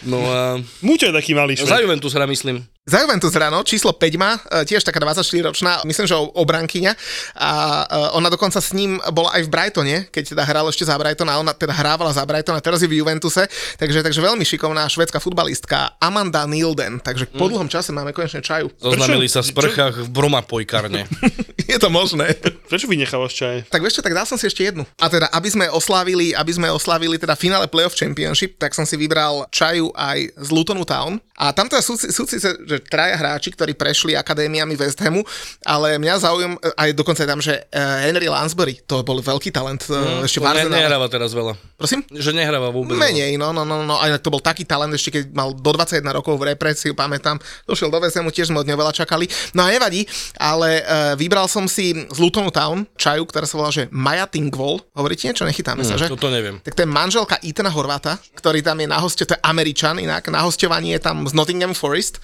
[0.04, 1.88] No a Muťo je taký malý za šved.
[1.88, 2.60] Juventus hra myslím.
[2.84, 6.92] Za Juventus ráno, číslo 5 má, e, tiež taká 24-ročná, myslím, že obrankyňa
[7.32, 10.92] a e, ona dokonca s ním bola aj v Brightone, keď teda hral ešte za
[11.00, 13.48] Brighton a ona teda hrávala za Brighton a teraz je v Juventuse,
[13.80, 18.68] takže, takže veľmi šikovná švedská futbalistka Amanda Nilden, takže po dlhom čase máme konečne čaju.
[18.76, 21.08] Zoznamili sa v sprchách v bromapojkarne.
[21.72, 22.36] je to možné.
[22.68, 23.56] Prečo vynechávaš čaj?
[23.72, 24.84] Tak vieš čo, tak dal som si ešte jednu.
[25.00, 29.00] A teda, aby sme oslávili, aby sme oslávili teda finále Playoff Championship, tak som si
[29.00, 31.16] vybral čaju aj z Lutonu Town.
[31.34, 35.22] A tam teda sú, sú síce, že traja hráči, ktorí prešli akadémiami West Hamu,
[35.62, 40.26] ale mňa zaujíma, aj dokonca tam, že eh, Henry Lansbury, to bol veľký talent mm,
[40.26, 41.54] ešte v nehráva teraz veľa.
[41.78, 42.02] Prosím?
[42.10, 42.98] Že nehráva vôbec.
[42.98, 46.02] Menej, no, no, no, no, aj to bol taký talent ešte, keď mal do 21
[46.10, 49.26] rokov v represiu, pamätám, došiel do West Hamu, tiež sme od neho veľa čakali.
[49.54, 50.06] No a nevadí,
[50.40, 54.82] ale uh, vybral som si z Lutonu Town čaju, ktorá sa volá, že Maja Tingwall.
[54.96, 55.46] Hovoríte niečo?
[55.46, 56.10] Nechytáme sa, že?
[56.10, 56.58] Toto neviem.
[56.62, 60.26] Tak to je manželka Itana Horváta, ktorý tam je na hoste, to je Američan inak,
[60.32, 62.22] na hostovaní je tam z Nottingham Forest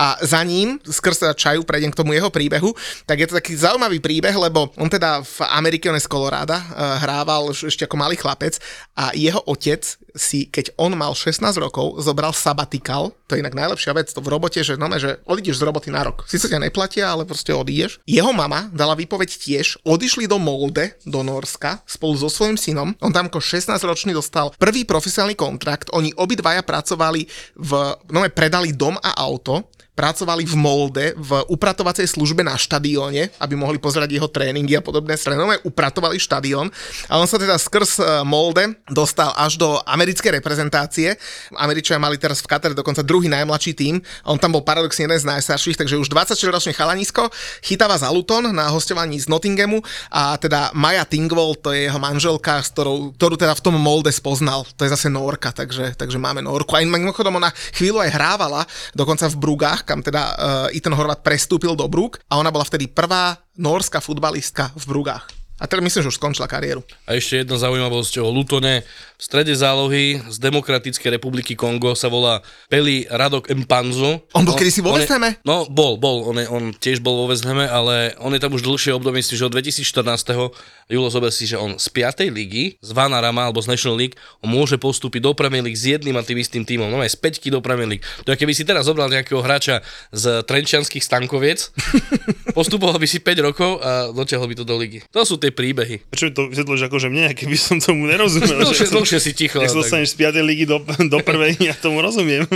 [0.00, 2.72] a za ním, skrz teda čaju, prejdem k tomu jeho príbehu,
[3.04, 6.56] tak je to taký zaujímavý príbeh, lebo on teda v Amerike, on je z Colorada,
[6.56, 6.64] eh,
[7.04, 8.56] hrával ešte ako malý chlapec
[8.96, 9.84] a jeho otec
[10.16, 14.32] si, keď on mal 16 rokov, zobral sabatikal, to je inak najlepšia vec, to v
[14.32, 16.26] robote, že, no, že odídeš z roboty na rok.
[16.26, 18.02] Sice ťa neplatia, ale proste odídeš.
[18.08, 22.90] Jeho mama dala výpoveď tiež, odišli do Molde, do Norska, spolu so svojím synom.
[22.98, 27.70] On tam ako 16-ročný dostal prvý profesionálny kontrakt, oni obidvaja pracovali v,
[28.10, 33.76] no, predali dom a auto, pracovali v Molde v upratovacej službe na štadióne, aby mohli
[33.76, 36.70] pozerať jeho tréningy a podobné strenové, upratovali štadión
[37.10, 41.16] a on sa teda skrz e, Molde dostal až do americkej reprezentácie.
[41.56, 45.26] Američania mali teraz v Katare dokonca druhý najmladší tým on tam bol paradoxne jeden z
[45.28, 47.28] najstarších, takže už 24-ročný chalanisko
[47.64, 49.80] chytáva za Luton na hostovaní z Nottinghamu
[50.12, 54.66] a teda Maja Tingwall, to je jeho manželka, ktorou, ktorú teda v tom Molde spoznal.
[54.76, 56.76] To je zase Norka, takže, takže máme Norku.
[56.76, 61.72] A mimochodom ona chvíľu aj hrávala, dokonca v Brugách, kam teda uh, Ethan Horvat prestúpil
[61.74, 65.39] do Brug a ona bola vtedy prvá norská futbalistka v Brugách.
[65.60, 66.80] A teraz myslím, že už skončila kariéru.
[67.04, 68.80] A ešte jedna zaujímavosť o Lutone.
[69.20, 72.40] V strede zálohy z Demokratickej republiky Kongo sa volá
[72.72, 74.24] Peli Radok Mpanzo.
[74.32, 75.36] On bol kedysi vo on je- West Hame?
[75.44, 76.24] No, bol, bol.
[76.32, 79.20] On, je, on tiež bol vo West Hame, ale on je tam už dlhšie obdobie,
[79.20, 80.56] myslím, že od 2014.
[80.88, 82.32] Julo zober si, že on z 5.
[82.32, 86.16] ligy, z Vanarama alebo z National League, on môže postúpiť do Premier League s jedným
[86.16, 86.88] a tým istým tímom.
[86.88, 88.04] No aj z 5 do Premier League.
[88.24, 91.70] To je, keby si teraz zobral nejakého hráča z Trenčianských stankoviec,
[92.58, 95.04] postupoval by si 5 rokov a dotiahol by to do ligy.
[95.12, 96.06] To sú tie príbehy.
[96.06, 98.62] Prečo mi to vysvetľuješ, akože mne, keby som tomu nerozumel.
[98.62, 99.58] Dlhšie, že som- dlhšie si ticho.
[99.58, 100.40] Keď sa dostaneš z 5.
[100.42, 102.46] ligy do, do prvej, ja tomu rozumiem.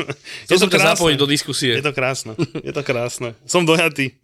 [0.49, 0.91] Som Je to ťa krásne.
[0.97, 1.73] zapojiť do diskusie.
[1.77, 3.35] Je to krásne, je to krásne.
[3.45, 4.15] Som dojatý.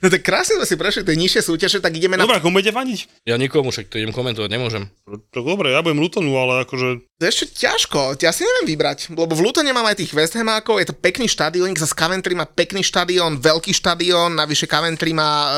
[0.00, 2.24] No tak krásne sme si prešli tie nižšie súťaže, tak ideme na...
[2.24, 3.28] Dobre, komu budete faniť?
[3.28, 4.88] Ja nikomu však to idem komentovať, nemôžem.
[5.30, 7.02] Tak dobre, ja budem Lutonu, ale akože...
[7.20, 10.32] To je ešte ťažko, ja si neviem vybrať, lebo v Lutone mám aj tých West
[10.32, 15.30] Hamákov, je to pekný štadión, zase Coventry má pekný štadión, veľký štadión, navyše Coventry má
[15.44, 15.50] e,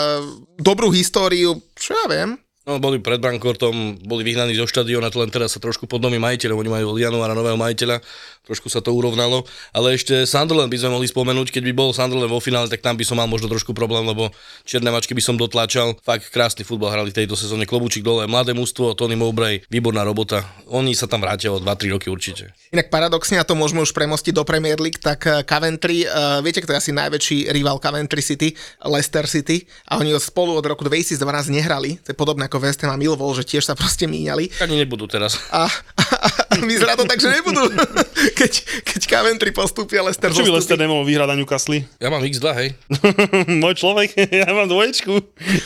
[0.58, 2.38] dobrú históriu, čo ja viem.
[2.62, 6.62] No, boli pred Brankortom, boli vyhnaní zo štadióna, to len teraz sa trošku podnomí majiteľov,
[6.62, 7.98] oni majú od januára nového majiteľa,
[8.42, 12.26] trošku sa to urovnalo, ale ešte Sunderland by sme mohli spomenúť, keď by bol Sunderland
[12.26, 14.34] vo finále, tak tam by som mal možno trošku problém, lebo
[14.66, 15.94] čierne mačky by som dotlačal.
[16.02, 20.42] Fakt krásny futbal hrali v tejto sezóne, klobúčik dole, mladé mužstvo, Tony Mowbray, výborná robota.
[20.66, 22.50] Oni sa tam vrátia o 2-3 roky určite.
[22.74, 26.58] Inak paradoxne, a to môžeme už premostiť do Premier League, tak eh, Coventry, uh, viete,
[26.58, 31.14] kto je asi najväčší rival Coventry City, Leicester City, a oni spolu od roku 2012
[31.54, 34.58] nehrali, to je podobné ako West Ham a Millwall, že tiež sa proste míňali.
[34.58, 35.38] Ani nebudú teraz.
[35.54, 36.02] A, a,
[36.50, 37.70] a vyzerá to tak, že nebudú.
[38.32, 41.84] keď, keď Coventry postúpia, Leicester Čo by Lester nemohol vyhrať na Newcastle?
[42.00, 42.68] Ja mám X2, hej.
[43.62, 45.12] Môj človek, ja mám dvoječku.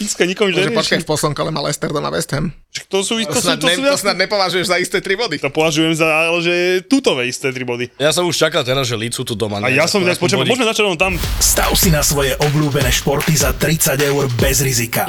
[0.02, 2.52] X nikomu Že počkaj, v poslednom kole má Leicester doma West Ham.
[2.92, 5.40] To sú, to To, sú, to ne, sú to snad nepovažuješ za isté tri body.
[5.40, 7.88] To považujem za, ale že tutové isté tri body.
[7.96, 9.64] Ja som už čakal teraz, že Lícu tu doma.
[9.64, 11.12] A ja som dnes počul, môžeme začať len tam.
[11.40, 15.08] Stav si na svoje obľúbené športy za 30 eur bez rizika.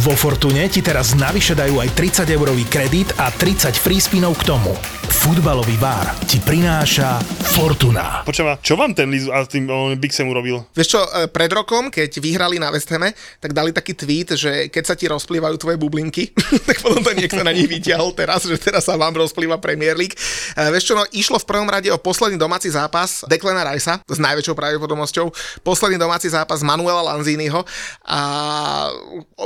[0.00, 4.48] Vo Fortune ti teraz navyše dajú aj 30 eurový kredit a 30 free spinov k
[4.48, 4.72] tomu.
[5.20, 7.20] Futbalový bar ti prináša
[7.52, 8.24] Fortuna.
[8.24, 10.64] Počúva, čo vám ten Liz a tým on, Big Sam urobil?
[10.72, 14.72] Vieš čo, e, pred rokom, keď vyhrali na West Hame, tak dali taký tweet, že
[14.72, 16.32] keď sa ti rozplývajú tvoje bublinky,
[16.68, 20.16] tak potom to niekto na nich vyťahol teraz, že teraz sa vám rozplýva Premier League.
[20.56, 24.16] E, Vieš čo, no, išlo v prvom rade o posledný domáci zápas Declana Ricea s
[24.16, 25.28] najväčšou pravdepodobnosťou,
[25.60, 27.60] posledný domáci zápas Manuela Lanziniho
[28.08, 28.20] a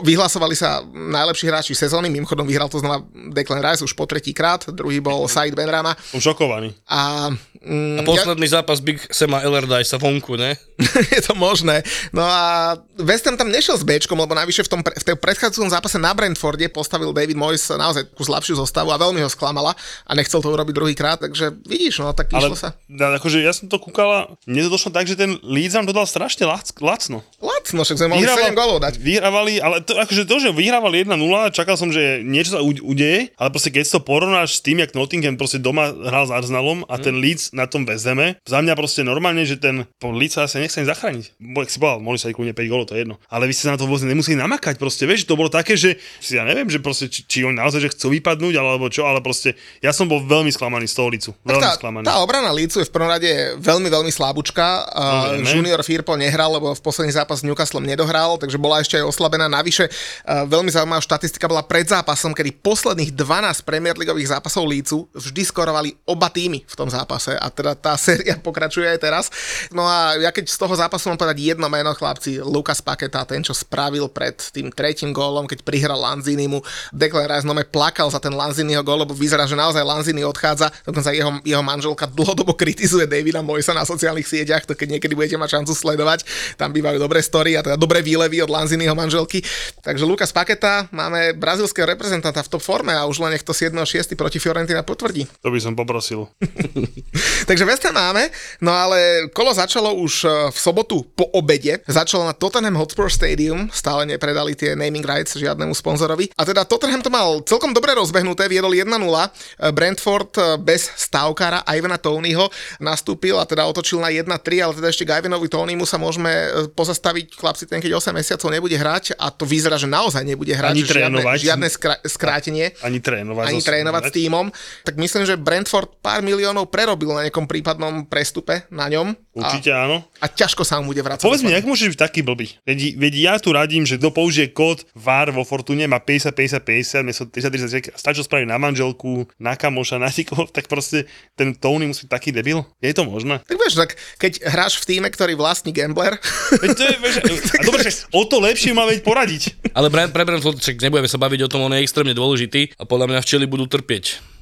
[0.07, 3.03] vyhlasovali sa najlepší hráči sezóny, mimochodom vyhral to znova
[3.35, 6.77] Declan Rice už po tretí krát, druhý bol Said Benrama Som šokovaný.
[6.85, 7.33] a,
[7.65, 9.41] mm, A posledný zápas Big Sema
[9.85, 10.57] sa vonku, ne?
[11.15, 11.81] je to možné.
[12.13, 15.17] No a West Ham tam nešiel s Bčkom, lebo navyše v tom, pre- v tom
[15.17, 19.73] predchádzajúcom zápase na Brentforde postavil David Moyes naozaj takú slabšiu zostavu a veľmi ho sklamala
[20.05, 22.69] a nechcel to urobiť druhýkrát, takže vidíš, no tak Ale išlo sa.
[22.91, 26.05] da, akože ja som to kúkala, mne to došlo tak, že ten Leeds nám dodal
[26.05, 27.23] strašne lac, lacno.
[27.41, 28.99] Lacno, však sme mohli 7 golov dať.
[28.99, 31.15] vyhrávali, ale to, akože to, že vyhrávali 1-0,
[31.55, 35.39] čakal som, že niečo sa udeje, ale proste keď to porovnáš s tým, jak Nottingham
[35.39, 39.47] proste doma hral s Arsenalom a ten Leeds na tom vezeme, za mňa proste normálne,
[39.47, 41.39] že ten Leeds sa nechce zachrániť.
[41.39, 43.17] Bo, si povedal, mohli sa aj kľudne 5 golov, to je jedno.
[43.31, 46.35] Ale vy ste na to vôbec nemuseli namakať, proste, vieš, to bolo také, že si
[46.35, 49.55] ja neviem, že proste, či, či oni naozaj že chcú vypadnúť, alebo čo, ale proste,
[49.79, 51.33] ja som bol veľmi sklamaný z toho Leedsu.
[51.47, 52.05] Veľmi tá, sklamaný.
[52.05, 54.89] tá obrana Leedsu je v prvom rade veľmi, veľmi slabúčka.
[54.91, 59.05] Uh, junior Firpo nehral, lebo v posledný zápas s Newcastlom nedohral, takže bola ešte aj
[59.07, 59.47] oslabená.
[59.47, 65.05] Navyše uh, veľmi zaujímavá štatistika bola pred zápasom, kedy posledných 12 Premier Leagueových zápasov Leedsu
[65.13, 69.25] vždy skorovali oba týmy v tom zápase a teda tá séria pokračuje aj teraz.
[69.69, 73.45] No a ja keď z toho zápasu mám povedať jedno meno, chlapci, Lukas Paketa, ten,
[73.45, 78.33] čo spravil pred tým tretím gólom, keď prihral Lanzinimu, Declan Rice nome plakal za ten
[78.33, 83.45] Lanziniho gól, lebo vyzerá, že naozaj Lanzini odchádza, dokonca jeho, jeho manželka dlhodobo kritizuje Davida
[83.45, 86.25] Moisa na sociálnych sieťach, to keď niekedy budete mať šancu sledovať,
[86.57, 89.45] tam bývajú dobré story a teda dobré výlevy od Lanziniho manželky.
[89.85, 94.15] Takže Lukas Paketa, máme brazilského reprezentanta v top forme a už len nech to 7.6.
[94.15, 95.27] proti Fiorentina potvrdí.
[95.43, 96.31] To by som poprosil.
[97.49, 98.29] Takže West Ham máme,
[98.61, 98.99] no ale
[99.31, 101.81] kolo začalo už e, v sobotu po obede.
[101.85, 106.35] Začalo na Tottenham Hotspur Stadium, stále nepredali tie naming rights žiadnemu sponzorovi.
[106.35, 108.89] A teda Tottenham to mal celkom dobre rozbehnuté, viedol 1-0.
[108.89, 109.29] E,
[109.71, 114.27] Brentford e, bez stávkara Ivana Tonyho nastúpil a teda otočil na 1-3,
[114.59, 116.31] ale teda ešte k Ivanovi Tonymu sa môžeme
[116.75, 120.75] pozastaviť, chlapci, ten keď 8 mesiacov nebude hrať a to vyzerá, že naozaj nebude hrať,
[120.75, 121.39] Ani že žiadne, trénovať.
[121.39, 123.45] žiadne skra- skrátenie Ani trénovať.
[123.47, 124.47] ani trénovať s týmom,
[124.83, 129.15] tak myslím, že Brentford pár miliónov prerobil na nejakom prípadnom prestupe na ňom.
[129.35, 130.07] Určite a, áno.
[130.23, 131.27] a ťažko sa mu bude vrácať.
[131.27, 132.55] Povedz mi, jak môžeš byť taký blbý?
[132.63, 136.63] Veď, veď ja tu radím, že kto použije kód VAR vo Fortune, má 50, 50,
[136.63, 141.11] 50, miesto 30, 30, stačí to spraviť na manželku, na kamoša, na nikoho, tak proste
[141.35, 142.63] ten Tony musí byť taký debil.
[142.79, 143.43] Je to možné?
[143.43, 146.19] Tak vieš, tak keď hráš v týme, ktorý vlastní gambler,
[146.63, 147.15] Veď to je, vieš,
[147.61, 147.83] a dobre,
[148.15, 149.43] o to lepšie má veď poradiť.
[149.75, 153.11] Ale pre, pre však nebudeme sa baviť o tom, on je extrémne dôležitý a podľa
[153.11, 154.34] mňa včeli budú trpieť.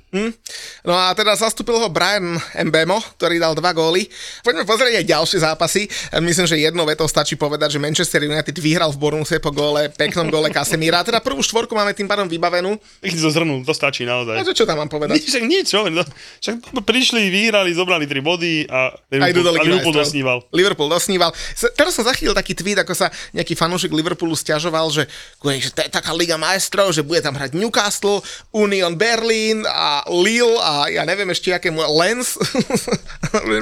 [0.85, 4.05] No a teda zastúpil ho Brian Mbemo, ktorý dal dva góly.
[4.45, 5.89] Poďme pozrieť aj ďalšie zápasy.
[6.21, 10.29] Myslím, že jednou vetou stačí povedať, že Manchester United vyhral v Bournemouth po góle, peknom
[10.29, 11.01] góle Casemira.
[11.01, 12.77] A teda prvú štvorku máme tým pádom vybavenú.
[13.01, 14.45] Ich to zhrnul, to stačí A naozaj.
[14.45, 15.17] že čo tam mám povedať?
[15.17, 16.05] Nič, však nič, čo, no,
[16.45, 20.39] však prišli, vyhrali, zobrali 3 body a Liverpool, a Liverpool dosníval.
[20.53, 21.31] Liverpool dosníval.
[21.73, 25.09] Teraz som zachytil taký tweet, ako sa nejaký fanúšik Liverpoolu stiažoval, že,
[25.41, 28.21] že to je taká Liga majstrov, že bude tam hrať Newcastle,
[28.53, 32.35] Union Berlin a Lille a ja neviem ešte aké mu Lens.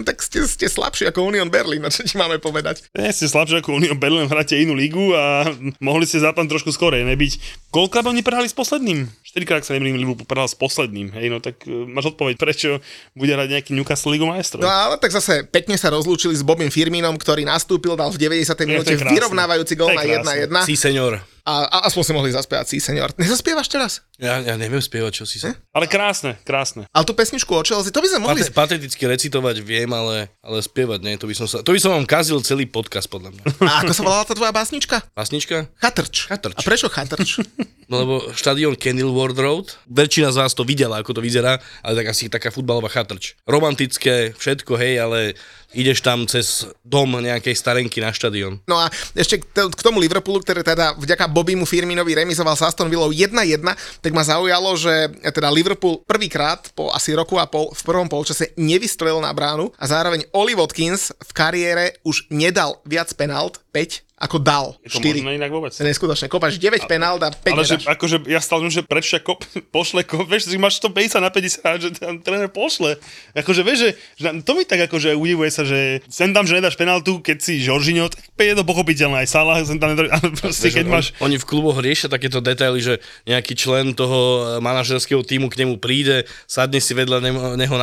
[0.00, 2.90] Tak ste, ste slabší ako Union Berlin, a čo ti máme povedať?
[2.90, 5.46] Nie ste slabšie ako Union Berlin, hráte inú ligu a
[5.78, 7.32] mohli ste zápam trošku skorej nebyť.
[7.70, 9.06] Koľko oni prehrali s posledným?
[9.22, 11.14] 4 krát, sa nemýlim, Liverpool prehral s posledným.
[11.14, 12.82] Hej, no tak uh, máš odpoveď, prečo
[13.14, 14.66] bude hrať nejaký Newcastle Ligu majstrov.
[14.66, 18.50] No ale tak zase pekne sa rozlúčili s Bobim Firminom, ktorý nastúpil, dal v 90.
[18.66, 20.50] minúte vyrovnávajúci gol To na je krásne.
[20.50, 20.66] 1-1.
[20.66, 21.22] Sí, senior.
[21.50, 23.10] A, a aspoň si mohli zaspievať, sí, senior.
[23.18, 23.92] Nezaspievaš teraz?
[24.22, 25.50] Ja, ja neviem spievať, čo si sa.
[25.74, 26.86] Ale krásne, krásne.
[26.94, 28.46] Ale tú pesničku o Chelsea, to by sme mohli...
[28.46, 31.90] Pate, pateticky recitovať viem, ale, ale spievať nie, to by som sa, to by som
[31.98, 33.42] vám kazil celý podcast podľa mňa.
[33.66, 35.02] A ako sa volala tá tvoja básnička?
[35.10, 35.66] Pasnička?
[35.82, 36.30] Chatrč.
[36.30, 36.54] Chatrč.
[36.54, 37.42] A prečo chatrč?
[37.90, 42.14] No lebo štadión Kenilworth Road, väčšina z vás to videla, ako to vyzerá, ale tak
[42.14, 43.34] asi taká futbalová chatrč.
[43.50, 45.34] Romantické, všetko, hej, ale
[45.72, 48.58] ideš tam cez dom nejakej starenky na štadión.
[48.64, 52.64] No a ešte k, t- k tomu Liverpoolu, ktorý teda vďaka Bobimu Firminovi remizoval s
[52.64, 53.62] Aston Villou 1-1,
[53.98, 54.92] tak ma zaujalo, že
[55.24, 59.84] teda Liverpool prvýkrát po asi roku a pol v prvom polčase nevystrelil na bránu a
[59.84, 64.76] zároveň Oli Watkins v kariére už nedal viac penalt, 5, ako dal.
[64.82, 65.16] Je to 4.
[65.16, 65.72] možné inak vôbec.
[65.72, 66.26] Neskutočné.
[66.26, 67.88] Kopaš 9 penalt a 5 Ale že, nedáš.
[67.88, 69.40] akože ja stále že prečo kop,
[69.72, 72.98] pošle kop, vieš, že máš to 50 na 50 a že tam tréner pošle.
[73.32, 76.56] Akože vieš, že, že na- to mi tak akože udivuje sa, že sem tam, že
[76.58, 80.32] nedáš penaltu, keď si Žoržino, tak je to pochopiteľné, aj Salah sem tam nedá, ale
[80.34, 82.94] proste keď on- máš, Oni v kluboch riešia takéto detaily, že
[83.24, 87.74] nejaký člen toho e, manažerského týmu k nemu príde, sadne si vedľa neho, neho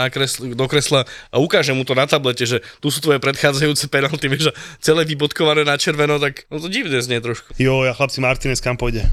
[0.54, 4.52] do kresla a ukáže mu to na tablete, že tu sú tvoje predchádzajúce penalty, vieš,
[4.52, 7.56] a celé vybodkované na červeno, tak no to divne znie trošku.
[7.58, 9.06] jo, ja chlapci Martinez kam pôjde?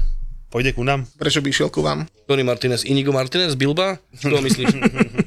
[0.53, 1.03] Pôjde ku nám?
[1.19, 2.07] Prečo by išiel ku vám?
[2.31, 3.99] Tony Martinez, Inigo Martinez, Bilba?
[4.15, 4.71] Čo myslíš?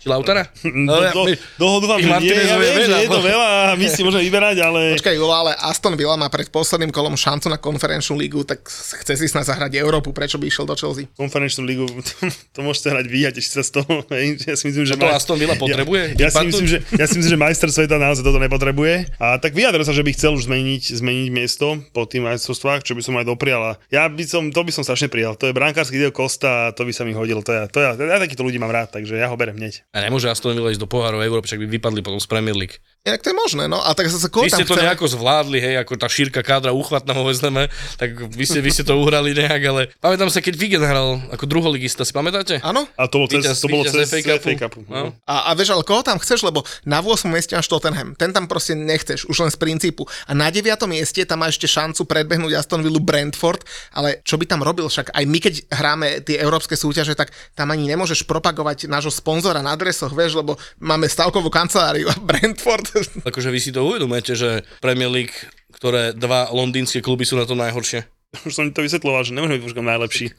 [0.00, 0.48] Či Lautara?
[0.64, 0.96] Do,
[1.28, 3.24] do, toho dúfam, ich že nie, ja viem, že je to no.
[3.24, 4.96] veľa a my si môžeme vyberať, ale...
[4.96, 9.14] Počkaj, Julo, ale Aston Villa má pred posledným kolom šancu na konferenčnú lígu, tak chce
[9.20, 11.06] si snad zahrať Európu, prečo by išiel do Chelsea?
[11.20, 13.92] konferenčnú ligu, to, to môžete hrať vyjať ešte sa z toho.
[14.50, 14.96] Ja si myslím, že...
[14.96, 16.16] To Aston Villa potrebuje?
[16.16, 19.20] Ja, ja, si myslím, že, ja si myslím, že majster sveta naozaj toto nepotrebuje.
[19.20, 22.96] A tak vyjadril sa, že by chcel už zmeniť, zmeniť miesto po tým majstrovstvách, čo
[22.96, 23.60] by som aj doprial.
[23.62, 25.36] A Ja by som, to by som strašne prijal.
[25.36, 27.44] To je brankársky Dio Costa a to by sa mi hodilo.
[27.44, 29.84] To ja, to ja, ja takýchto ľudí mám rád, takže ja ho berem hneď.
[29.90, 32.78] A nemôže Aston Villa ísť do pohárov Európy, však by vypadli potom z Premier League.
[33.00, 33.80] Inak to je možné, no.
[33.80, 34.84] A tak zase koho Vy ste to chce?
[34.84, 38.84] nejako zvládli, hej, ako tá šírka kádra uchvatná ho vezmeme, tak vy ste, vy ste
[38.84, 42.60] to uhrali nejak, ale pamätám sa, keď Vigen hral ako druholigista, si pamätáte?
[42.60, 42.84] Áno?
[43.00, 44.36] A to bolo cez, Víťaz- to bolo cez FA Cupu.
[44.36, 44.80] FA Cupu.
[44.84, 45.00] No.
[45.00, 45.08] No.
[45.24, 47.24] A, a vieš, ale koho tam chceš, lebo na 8.
[47.32, 48.12] mieste máš Tottenham.
[48.20, 50.04] Ten tam proste nechceš, už len z princípu.
[50.28, 50.68] A na 9.
[50.84, 53.64] mieste tam má ešte šancu predbehnúť Aston Villa Brentford,
[53.96, 55.16] ale čo by tam robil však?
[55.16, 59.72] Aj my, keď hráme tie európske súťaže, tak tam ani nemôžeš propagovať nášho sponzora na
[59.72, 62.89] dresoch, vieš, lebo máme stavkovú kanceláriu a Brentford.
[63.28, 64.50] Akože vy si to uvedomujete, že
[64.82, 65.34] Premier League,
[65.74, 68.19] ktoré dva londýnske kluby sú na tom najhoršie.
[68.46, 70.26] Už som to vysvetloval, že nemôžeme byť už najlepší.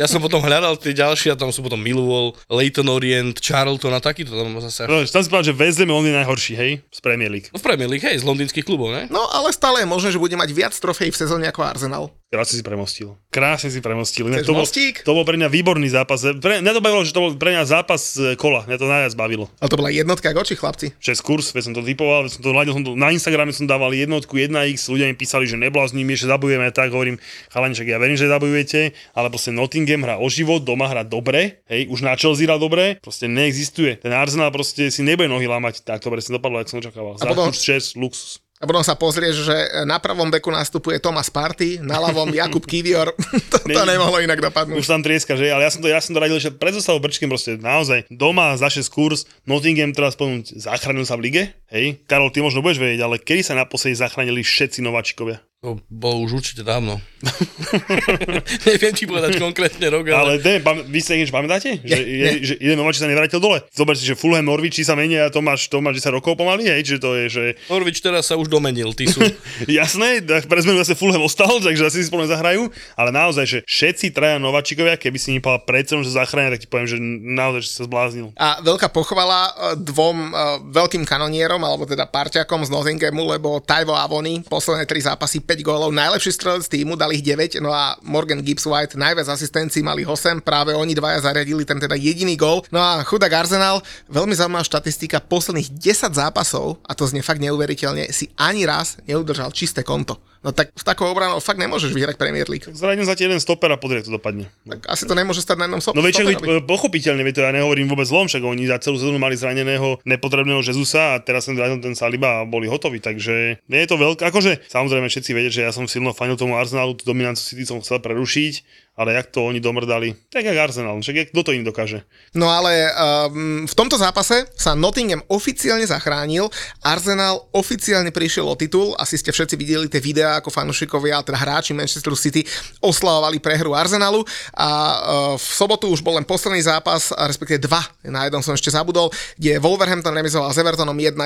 [0.00, 4.02] Ja som potom hľadal tie ďalšie a tam sú potom Millwall, Leighton Orient, Charlton a
[4.02, 4.90] takýto tam zase.
[4.90, 7.48] No, tam si povedal, že vezeme on je najhorší, hej, z Premier League.
[7.54, 9.06] No v Premier League, hej, z londýnskych klubov, ne?
[9.08, 12.10] No ale stále je možné, že bude mať viac trofej v sezóne ako Arsenal.
[12.34, 13.08] Krásne si premostil.
[13.30, 14.26] Krásne si premostil.
[14.26, 16.18] Chceš to, bol, to bol pre mňa výborný zápas.
[16.18, 18.66] Pre, mňa to bavilo, že to bol pre mňa zápas e, kola.
[18.66, 19.46] Mňa to najviac bavilo.
[19.62, 20.98] Ale to bola jednotka k oči, chlapci.
[20.98, 23.70] 6 kurz, veď som to typoval, veď som to hľadil, som to, na Instagrame som
[23.70, 27.20] dával jednotku 1x, ľudia mi písali, že neblázni, že zabujeme, tak hovorím,
[27.52, 28.80] chalaniček, ja verím, že zabujete,
[29.12, 32.96] ale proste Nottingham hrá o život, doma hrá dobre, hej, už na Chelsea hrá dobre,
[33.04, 34.00] proste neexistuje.
[34.00, 37.20] Ten Arsenal proste si nebude nohy lámať, tak to presne dopadlo, ako som očakával.
[37.20, 38.40] Za potom- kurz 6, luxus.
[38.62, 43.12] A potom sa pozrieš, že na pravom beku nastupuje Thomas Party, na ľavom Jakub Kivior.
[43.52, 44.78] to, to Ne- nemohlo inak dopadnúť.
[44.78, 45.52] Už tam trieska, že?
[45.52, 48.56] Ale ja som to, ja som to radil, že pred zostavu brčkým proste naozaj doma
[48.56, 51.98] za 6 kurz, Nottingham teraz ponúť zachránil sa v lige, hej?
[52.08, 55.42] Karol, ty možno budeš vedieť, ale kedy sa naposledy zachránili všetci nováčikovia?
[55.64, 57.00] To bolo už určite dávno.
[58.68, 60.44] Neviem ti povedať konkrétne rok, Ale ale...
[60.44, 61.80] ten, pam, vy si niečo pamätáte?
[61.80, 63.64] Že, je, že jeden nováčik sa nevrátil dole.
[63.72, 66.68] Zober si, že Fulham Norwichi sa menia a to máš, to máš 10 rokov pomaly,
[66.68, 66.84] hej?
[66.84, 69.24] Že to je, že Norvič teraz sa už domenil, ty sú...
[69.80, 73.58] jasné, tak pre zmenu zase Fulham ostal, takže zase si spolu zahrajú, ale naozaj, že
[73.64, 77.60] všetci traja nováčikovia, keby si mi povedal predsa, že zachránia, tak ti poviem, že naozaj,
[77.64, 78.36] že sa zbláznil.
[78.36, 80.30] A veľká pochvala e, dvom e,
[80.76, 85.94] veľkým kanonierom, alebo teda parťakom z Nottinghamu, lebo Taivo Avoni, posledné tri zápasy 5 gólov,
[85.94, 90.42] najlepší strelec týmu, dali ich 9, no a Morgan Gibbs White, najviac asistencií mali 8,
[90.42, 92.66] práve oni dvaja zariadili ten teda jediný gól.
[92.74, 93.78] No a chudák Arsenal,
[94.10, 99.54] veľmi zaujímavá štatistika, posledných 10 zápasov, a to znie fakt neuveriteľne, si ani raz neudržal
[99.54, 100.18] čisté konto.
[100.44, 102.68] No tak s takou obranou fakt nemôžeš vyhrať Premier League.
[102.68, 104.52] Zradím za jeden stoper a podrie, to dopadne.
[104.68, 106.60] Tak asi to nemôže stať na jednom No väčšinou, stoperovi.
[106.60, 110.04] veď, pochopiteľne, veď to ja nehovorím vôbec zlom, však oni za celú sezónu mali zraneného
[110.04, 113.96] nepotrebného Jezusa a teraz sem vrátil ten Saliba a boli hotoví, takže nie je to
[113.96, 117.64] veľké, akože samozrejme všetci vedia, že ja som silno fanil tomu Arsenalu, tú dominanciu City
[117.64, 118.54] som chcel prerušiť,
[118.94, 122.06] ale jak to oni domrdali, tak jak Arsenal, však kto to im dokáže.
[122.30, 126.46] No ale um, v tomto zápase sa Nottingham oficiálne zachránil,
[126.78, 131.74] Arsenal oficiálne prišiel o titul, asi ste všetci videli tie videá ako fanúšikovia, teda hráči
[131.74, 132.46] Manchester City
[132.78, 134.22] oslavovali prehru Arsenalu
[134.54, 138.54] a uh, v sobotu už bol len posledný zápas, a respektíve dva, na jednom som
[138.54, 141.18] ešte zabudol, kde Wolverhampton remizoval s Evertonom 1-1,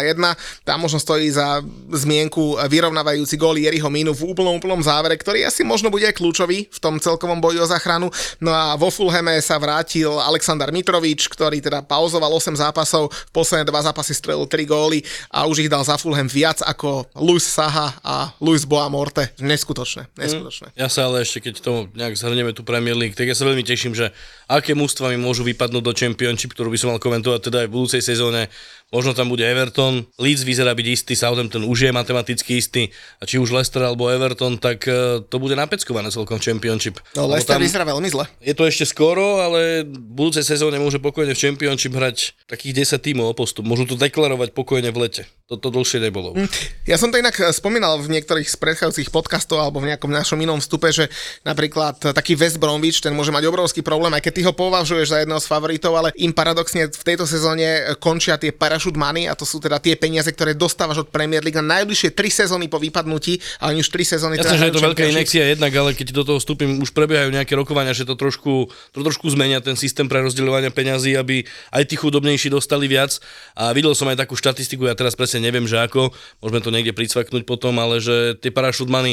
[0.65, 1.61] tam možno stojí za
[1.93, 6.73] zmienku vyrovnávajúci gól Jeriho Mínu v úplnom úplnom závere, ktorý asi možno bude aj kľúčový
[6.73, 8.09] v tom celkovom boji o záchranu.
[8.39, 13.69] No a vo Fulhame sa vrátil Aleksandar Mitrovič, ktorý teda pauzoval 8 zápasov, v posledné
[13.69, 17.99] dva zápasy strelil 3 góly a už ich dal za Fulham viac ako Luis Saha
[18.01, 19.35] a Luis Boamorte.
[19.43, 20.73] Neskutočné, neskutočné.
[20.79, 23.67] Ja sa ale ešte, keď to nejak zhrnieme tú Premier League, tak ja sa veľmi
[23.67, 24.11] teším, že
[24.49, 27.75] aké mústva mi môžu vypadnúť do Championship, ktorú by som mal komentovať teda aj v
[27.75, 28.49] budúcej sezóne.
[28.89, 32.89] Možno tam bude Everton, Leeds vyzerá byť istý, Southampton už je matematicky istý,
[33.21, 36.97] a či už Leicester alebo Everton, tak eh, to bude napeckované celkom Championship.
[37.13, 38.25] No Leicester tam- vyzerá veľmi zle.
[38.41, 43.05] Je to ešte skoro, ale v budúcej sezóne môže pokojne v Championship hrať takých 10
[43.05, 43.69] tímov o postup.
[43.69, 45.23] Môžu to deklarovať pokojne v lete.
[45.49, 46.37] Toto dlhšie nebolo.
[46.37, 46.45] Hm.
[46.85, 50.37] Ja som to inak eh, spomínal v niektorých z predchádzajúcich podcastov alebo v nejakom našom
[50.45, 51.09] inom vstupe, že
[51.41, 55.09] napríklad eh, taký West Bromwich, ten môže mať obrovský problém, aj keď ty ho považuješ
[55.09, 59.25] za jedného z favoritov, ale im paradoxne v tejto sezóne eh, končia tie parachute money
[59.25, 62.69] a to sú teda tie peniaze, ktoré dostávaš od Premier League na najbližšie 3 sezóny
[62.69, 65.97] po vypadnutí, ale oni už 3 sezóny Jasné, že je to veľká inekcia jednak, ale
[65.97, 69.81] keď do toho vstúpim, už prebiehajú nejaké rokovania, že to trošku, to trošku zmenia ten
[69.81, 73.17] systém pre rozdeľovania peňazí, aby aj tí chudobnejší dostali viac.
[73.57, 76.13] A videl som aj takú štatistiku, ja teraz presne neviem, že ako,
[76.43, 78.53] môžeme to niekde pricvaknúť potom, ale že tie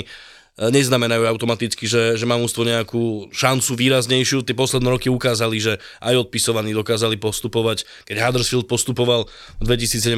[0.04, 0.06] e,
[0.56, 4.48] neznamenajú automaticky, že, že má mústvo nejakú šancu výraznejšiu.
[4.48, 7.84] Tie posledné roky ukázali, že aj odpisovaní dokázali postupovať.
[8.08, 9.28] Keď Huddersfield postupoval
[9.60, 10.16] v 2017,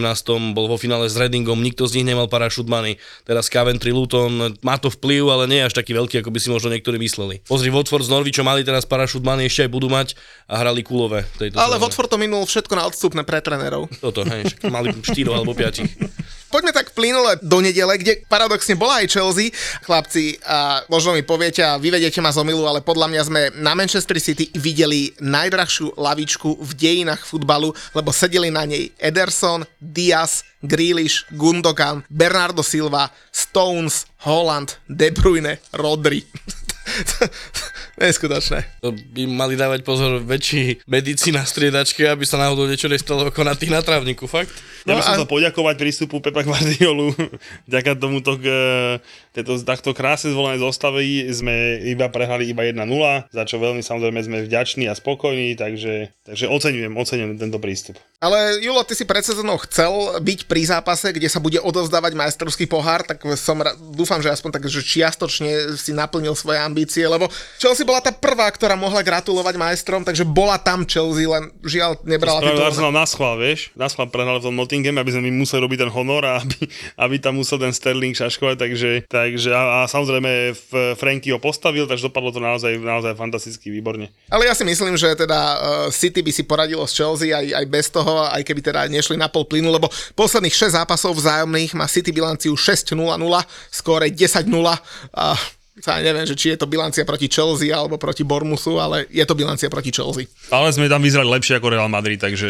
[0.54, 3.02] bol vo finále s Readingom, nikto z nich nemal parachute money.
[3.26, 6.54] Teraz Coventry, Luton, má to vplyv, ale nie je až taký veľký, ako by si
[6.54, 7.42] možno niektorí mysleli.
[7.50, 10.14] Pozri, Watford s Norwichom mali teraz parachute money, ešte aj budú mať
[10.46, 11.26] a hrali kulové.
[11.42, 11.82] Tejto Ale sezóne.
[11.82, 13.90] Watford to minul všetko na odstupné pre trénerov.
[13.98, 16.37] Toto, hej, mali 4 alebo 5.
[16.48, 19.52] Poďme tak plynule do nedele, kde paradoxne bola aj Chelsea.
[19.84, 23.76] Chlapci, a možno mi poviete a vyvediete ma z omilu, ale podľa mňa sme na
[23.76, 31.28] Manchester City videli najdrahšiu lavičku v dejinách futbalu, lebo sedeli na nej Ederson, Diaz, Grealish,
[31.36, 36.24] Gundogan, Bernardo Silva, Stones, Holland, De Bruyne, Rodri.
[37.98, 38.62] Neskutočné.
[38.80, 43.42] To by mali dávať pozor väčší medici na striedačke, aby sa náhodou niečo nestalo ako
[43.42, 44.54] na tých na trávniku, fakt?
[44.86, 47.12] Ja by No som a- sa poďakovať prístupu Pepa Guardiolu.
[47.68, 48.46] Vďaka tomuto, k,
[49.38, 52.82] tejto, takto krásne zvolenej zostavy sme iba prehrali iba 1-0,
[53.30, 58.02] za čo veľmi samozrejme sme vďační a spokojní, takže, takže oceňujem, oceňujem tento prístup.
[58.18, 62.66] Ale Julo, ty si pred sezónou chcel byť pri zápase, kde sa bude odovzdávať majstrovský
[62.66, 67.30] pohár, tak som ra- dúfam, že aspoň tak, že čiastočne si naplnil svoje ambície, lebo
[67.62, 72.42] Chelsea bola tá prvá, ktorá mohla gratulovať majstrom, takže bola tam Chelsea, len žiaľ nebrala
[72.42, 72.66] titul.
[72.66, 73.70] Arsenal na schvál, vieš?
[73.78, 76.66] Na schvál prehrali v tom Nottingham, aby sme my museli robiť ten honor a aby,
[76.98, 78.90] aby tam musel ten Sterling šaškovať, takže,
[79.28, 80.55] takže a, a samozrejme
[80.95, 84.07] Franky ho postavil, takže dopadlo to naozaj, naozaj fantasticky výborne.
[84.32, 85.57] Ale ja si myslím, že teda uh,
[85.91, 89.28] City by si poradilo s Chelsea aj, aj bez toho, aj keby teda nešli na
[89.28, 92.95] pol plynu, lebo posledných 6 zápasov vzájomných má City bilanciu 6-0-0,
[93.69, 94.47] skóre 10-0
[95.13, 95.36] a
[95.84, 99.38] sa neviem, že či je to bilancia proti Chelsea alebo proti Bormusu, ale je to
[99.38, 100.25] bilancia proti Chelsea.
[100.49, 102.49] Ale sme tam vyzerali lepšie ako Real Madrid, takže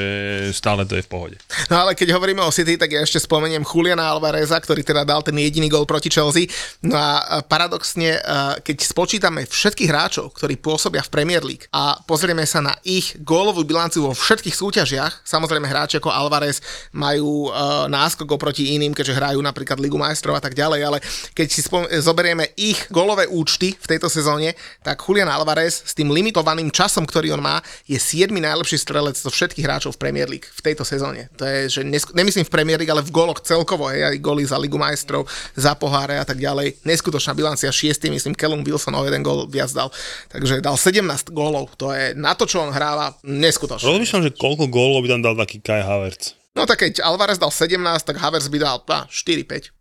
[0.55, 1.35] stále to je v pohode.
[1.67, 5.19] No ale keď hovoríme o City, tak ja ešte spomeniem Juliana Alvareza, ktorý teda dal
[5.21, 6.47] ten jediný gol proti Chelsea.
[6.81, 8.19] No a paradoxne,
[8.63, 13.67] keď spočítame všetkých hráčov, ktorí pôsobia v Premier League a pozrieme sa na ich gólovú
[13.67, 16.63] bilanciu vo všetkých súťažiach, samozrejme hráči ako Alvarez
[16.95, 17.51] majú
[17.91, 20.97] náskok oproti iným, keďže hrajú napríklad Ligu majstrov a tak ďalej, ale
[21.35, 22.87] keď si spom- zoberieme ich
[23.17, 24.53] gólové účty v tejto sezóne,
[24.85, 27.57] tak Julian Alvarez s tým limitovaným časom, ktorý on má,
[27.89, 31.33] je 7 najlepší strelec zo všetkých hráčov v Premier League v tejto sezóne.
[31.41, 34.45] To je, že nesk- nemyslím v Premier League, ale v góloch celkovo, hej, aj góly
[34.45, 35.25] za Ligu majstrov,
[35.57, 36.85] za poháre a tak ďalej.
[36.85, 39.89] Neskutočná bilancia 6, myslím, Callum Wilson o jeden gól viac dal.
[40.29, 41.73] Takže dal 17 gólov.
[41.81, 43.81] To je na to, čo on hráva, neskutočné.
[43.81, 46.37] Rozmýšľam, že koľko gólov by tam dal taký Kai Havertz.
[46.53, 49.76] No tak keď Alvarez dal 17, tak Havertz by dal á, 4-5.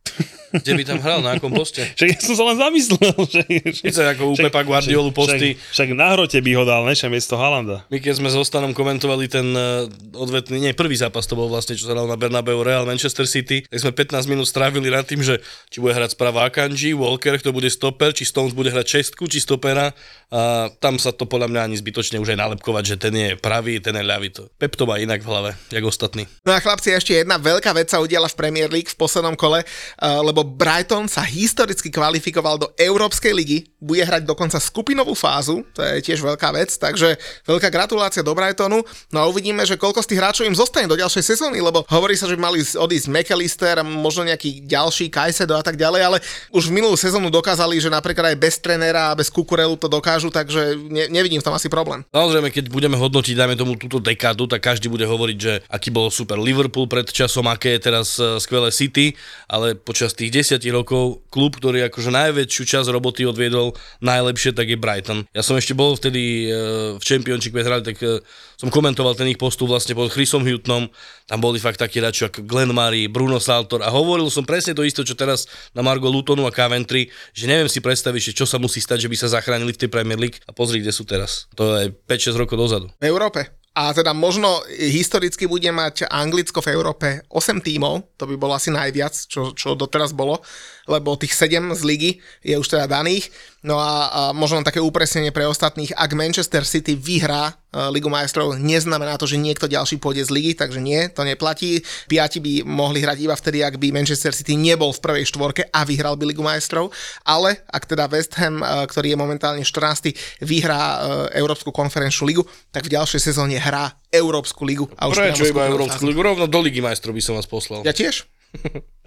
[0.63, 1.83] Kde by tam hral, na akom poste?
[1.99, 3.43] Však ja som sa len zamyslel, že...
[3.75, 5.59] Sice ako u Pepa Guardiolu posty.
[5.59, 7.85] Však, však na hrote by ho dal, nešia miesto Halanda.
[7.93, 11.75] My keď sme s Ostanom komentovali ten uh, odvetný, nie, prvý zápas to bol vlastne,
[11.77, 15.21] čo sa dal na Bernabeu Real Manchester City, tak sme 15 minút strávili nad tým,
[15.21, 19.27] že či bude hrať sprava Akanji, Walker, kto bude stoper, či Stones bude hrať čestku,
[19.27, 19.93] či stopera.
[20.27, 23.79] A tam sa to podľa mňa ani zbytočne už aj nalepkovať, že ten je pravý,
[23.79, 24.35] ten je ľavý.
[24.35, 24.51] To.
[24.59, 26.27] Pep to má inak v hlave, jak ostatní.
[26.43, 29.63] No a chlapci, ešte jedna veľká vec sa udiala v Premier League v poslednom kole,
[30.01, 36.05] lebo Brighton sa historicky kvalifikoval do Európskej ligy, bude hrať dokonca skupinovú fázu, to je
[36.05, 37.17] tiež veľká vec, takže
[37.49, 38.83] veľká gratulácia do Brightonu.
[39.13, 42.19] No a uvidíme, že koľko z tých hráčov im zostane do ďalšej sezóny, lebo hovorí
[42.19, 46.19] sa, že mali odísť McAllister možno nejaký ďalší Kajsedo a tak ďalej, ale
[46.53, 50.77] už minulú sezónu dokázali, že napríklad aj bez trénera a bez Kukurelu to dokážu, takže
[50.77, 52.03] ne, nevidím v tom asi problém.
[52.11, 56.11] Samozrejme, keď budeme hodnotiť, dajme tomu túto dekádu, tak každý bude hovoriť, že aký bol
[56.11, 59.15] super Liverpool pred časom, aké je teraz eh, skvelé City,
[59.47, 64.75] ale počas tých desiatich rokov klub, ktorý akože najväčšiu časť roboty odviedol najlepšie, tak je
[64.75, 65.23] Brighton.
[65.31, 68.19] Ja som ešte bol vtedy e, v Championship, keď hrali, tak e,
[68.59, 70.91] som komentoval ten ich postup vlastne pod Chrisom Huttonom.
[71.31, 74.83] Tam boli fakt takí hráči ako Glenn Murray, Bruno Saltor a hovoril som presne to
[74.83, 78.59] isté, čo teraz na Margo Lutonu a Coventry, že neviem si predstaviť, že čo sa
[78.59, 81.47] musí stať, že by sa zachránili v tej Premier League a pozri, kde sú teraz.
[81.55, 82.91] To je 5-6 rokov dozadu.
[82.99, 83.66] V Európe.
[83.77, 88.73] A teda možno historicky bude mať Anglicko v Európe 8 tímov, to by bolo asi
[88.73, 90.41] najviac, čo, čo doteraz bolo,
[90.87, 92.11] lebo tých 7 z ligy
[92.43, 93.29] je už teda daných.
[93.67, 98.55] No a, a možno také upresnenie pre ostatných, ak Manchester City vyhrá uh, Ligu majstrov,
[98.55, 101.83] neznamená to, že niekto ďalší pôjde z ligy, takže nie, to neplatí.
[102.07, 105.83] Piati by mohli hrať iba vtedy, ak by Manchester City nebol v prvej štvorke a
[105.83, 106.95] vyhral by Ligu majstrov,
[107.27, 110.15] ale ak teda West Ham, uh, ktorý je momentálne 14.
[110.47, 110.95] vyhrá uh,
[111.35, 114.87] Európsku konferenčnú ligu, tak v ďalšej sezóne hrá Európsku ligu.
[114.95, 116.23] A už Prečo iba Európsku ligu?
[116.23, 117.83] Rovno do Ligy majstrov by som vás poslal.
[117.83, 118.36] Ja tiež.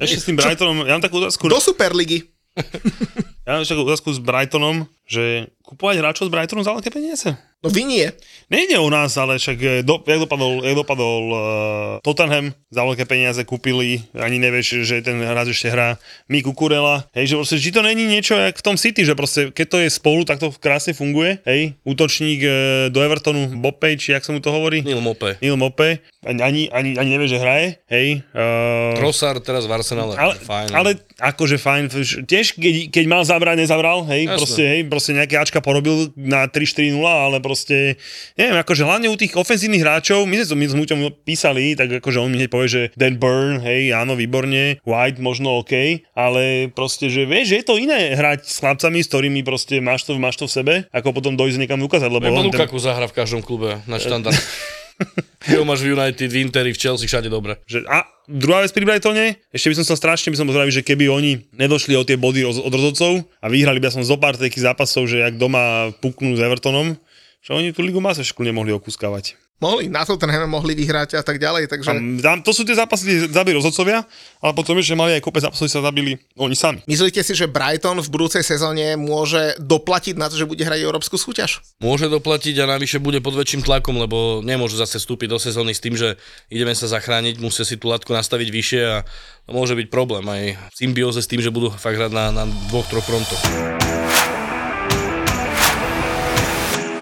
[0.03, 2.27] Ešte s tým Brightonom, ja mám takú otázku, Do Superligy.
[3.47, 7.33] ja mám takú otázku s Brightonom, že kupovať hráčov z Brightonu za veľké peniaze.
[7.59, 8.07] No vy nie.
[8.47, 11.41] Nejde o nás, ale však eh, do, jak dopadol, jak dopadol uh,
[11.99, 15.99] Tottenham, za veľké peniaze kúpili, ani nevieš, že ten hráč ešte hrá
[16.31, 19.51] Mi Kukurela, hej, že proste, či to není niečo jak v tom City, že proste,
[19.51, 22.51] keď to je spolu, tak to krásne funguje, hej, útočník uh,
[22.95, 24.79] do Evertonu, Bope, či jak sa mu to hovorí?
[24.79, 25.35] Neil Mope.
[25.43, 28.23] Neil Mope, ani, ani, ani, ani nevie, že hraje, hej.
[28.31, 30.15] Uh, Trossard teraz v Arsenale.
[30.15, 30.69] ale, Fajn.
[30.71, 30.89] ale
[31.19, 31.83] akože fajn,
[32.23, 34.37] tiež keď, keď mal zabrať, nezabral, hej, Jasné.
[34.39, 37.95] proste, hej, proste nejaké Ačka porobil na 3-4-0, ale proste,
[38.35, 42.03] neviem, akože hlavne u tých ofenzívnych hráčov, my sme to my s Muťom písali, tak
[42.03, 46.67] akože on mi hneď povie, že Dan Burn, hej, áno, výborne, White možno OK, ale
[46.75, 50.19] proste, že vieš, že je to iné hrať s chlapcami, s ktorými proste máš to,
[50.19, 53.07] máš to v sebe, ako potom dojsť niekam ukázať, lebo Lebo on ten, Lukaku zahra
[53.07, 54.35] v každom klube na štandard.
[55.55, 57.57] Ho máš v United, v Interi, v Chelsea, všade dobre.
[57.63, 60.71] že, a druhá vec pri Brightone, ešte by som sa strašne by som bol zdravý,
[60.75, 64.19] že keby oni nedošli o tie body od, od rozhodcov a vyhrali by som zo
[64.19, 66.99] pár takých zápasov, že jak doma puknú s Evertonom,
[67.39, 69.39] že oni tú ligu má nemohli okúskavať.
[69.59, 71.91] Mohli, na Tottenhame mohli vyhrať a tak ďalej, takže...
[72.23, 74.07] Tam, to sú tie zápasy, kde zabili rozhodcovia,
[74.39, 76.79] ale potom ešte mali aj kopec zápasov, sa zabili oni sami.
[76.87, 81.19] Myslíte si, že Brighton v budúcej sezóne môže doplatiť na to, že bude hrať európsku
[81.19, 81.59] súťaž?
[81.83, 85.83] Môže doplatiť a navyše bude pod väčším tlakom, lebo nemôžu zase vstúpiť do sezóny s
[85.83, 86.15] tým, že
[86.47, 89.03] ideme sa zachrániť, musia si tú latku nastaviť vyššie a
[89.43, 92.43] to môže byť problém aj v symbióze s tým, že budú fakt hrať na, na
[92.71, 93.43] dvoch, troch frontoch.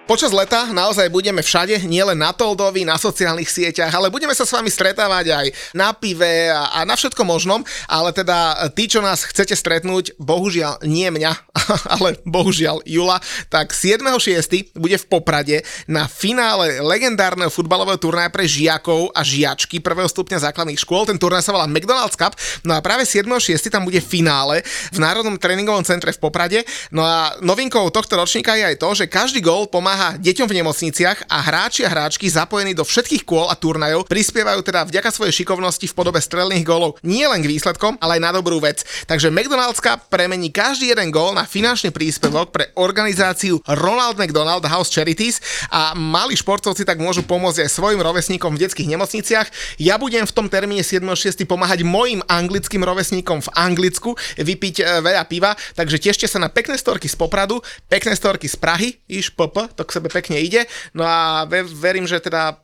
[0.08, 4.55] Počas leta naozaj budeme všade, nielen na Toldovi, na sociálnych sieťach, ale budeme sa s
[4.55, 7.60] vami stretávať aj na pive a, a na všetko možnom,
[7.91, 11.32] ale teda tí, čo nás chcete stretnúť, bohužiaľ nie mňa,
[11.99, 13.20] ale bohužiaľ Jula,
[13.51, 14.80] tak 7.6.
[14.80, 20.80] bude v Poprade na finále legendárneho futbalového turnaja pre žiakov a žiačky prvého stupňa základných
[20.80, 21.03] škôl.
[21.03, 22.32] Ten turnaj sa volá McDonald's Cup,
[22.64, 23.60] no a práve 7.6.
[23.68, 24.64] tam bude finále
[24.95, 26.64] v Národnom tréningovom centre v Poprade.
[26.95, 31.28] No a novinkou tohto ročníka je aj to, že každý gól pomáha deťom v nemocniciach
[31.28, 35.89] a hráči a hráčky zapojení do všetkých kôl a turnajov prispievajú teda vďaka svojej šikovnosti
[35.89, 38.86] v podobe strelných gólov nie len k výsledkom, ale aj na dobrú vec.
[39.10, 39.82] Takže McDonald's
[40.12, 45.39] premení každý jeden gól na finančný príspevok pre organizáciu Ronald McDonald House Charities
[45.74, 49.48] a malí športovci tak môžu pomôcť aj svojim rovesníkom v detských nemocniciach.
[49.82, 51.48] Ja budem v tom termíne 7.6.
[51.48, 56.76] pomáhať mojim anglickým rovesníkom v Anglicku vypiť e, veľa piva, takže tešte sa na pekné
[56.76, 60.67] storky z Popradu, pekné storky z Prahy, iš PP, to k sebe pekne ide.
[60.91, 62.59] No a ve- verím, že teda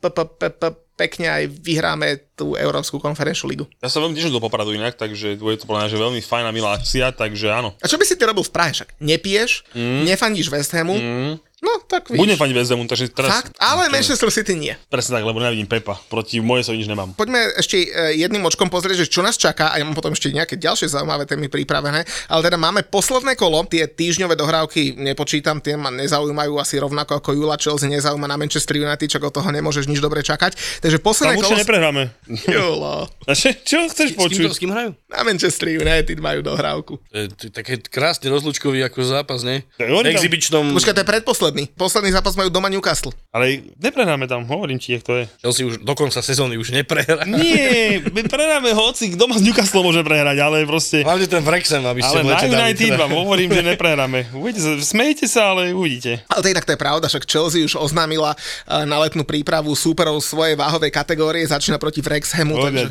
[0.94, 3.66] pekne aj vyhráme tú Európsku konferenčnú ligu.
[3.82, 6.78] Ja sa veľmi teším do Popradu inak, takže bude to podľa že veľmi fajná milá
[6.78, 7.74] akcia, takže áno.
[7.82, 9.02] A čo by si ty robil v Prahe však?
[9.02, 10.06] Nepiješ, mm.
[10.06, 11.34] nefandíš West Hamu, mm.
[11.64, 12.20] No tak vidíš.
[12.20, 13.32] Budem faniť Vezemu, takže teraz...
[13.40, 14.76] Fakt, ale Manchester City nie.
[14.92, 15.96] Presne tak, lebo nevidím Pepa.
[16.12, 17.16] Proti moje sa nič nemám.
[17.16, 20.30] Poďme ešte e, jedným očkom pozrieť, že čo nás čaká a ja mám potom ešte
[20.30, 25.80] nejaké ďalšie zaujímavé témy pripravené, ale teda máme posledné kolo, tie týždňové dohrávky nepočítam, tie
[25.80, 29.88] ma nezaujímajú asi rovnako ako Jula Chelsea nezaujíma na Manchester United, čak od toho nemôžeš
[29.88, 30.84] nič dobre čakať.
[30.84, 31.48] Takže Tam posledné kolo...
[31.48, 32.04] určite neprehráme.
[32.52, 34.46] Julo, A čo, chceš S kým, počuť?
[34.52, 34.92] to, s kým hrajú?
[35.14, 36.98] na Manchester United majú dohrávku.
[37.14, 39.62] Je také krásne rozlúčkový ako zápas, ne?
[39.78, 41.53] Tam- Exibičnom Počkaj, to je predposledný.
[41.78, 43.14] Posledný zápas majú doma Newcastle.
[43.30, 45.24] Ale neprehráme tam, hovorím ti, jak to je.
[45.42, 47.26] Chelsea už do konca sezóny už neprehrá.
[47.30, 51.06] Nie, my prehráme hoci, má z Newcastle môže prehrať, ale proste...
[51.06, 54.34] Hlavne ten Wrexham, aby ste Ale na United vám hovorím, že neprehráme.
[54.34, 56.26] Uvidíte sa, smejte sa, ale uvidíte.
[56.28, 60.18] Ale to inak to je pravda, však Chelsea už oznámila eh, na letnú prípravu súperov
[60.24, 62.84] svojej váhovej kategórie, začína proti Wrexhamu, takže...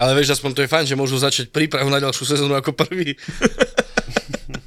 [0.00, 3.14] Ale vieš, aspoň to je fajn, že môžu začať prípravu na ďalšiu sezónu ako prvý.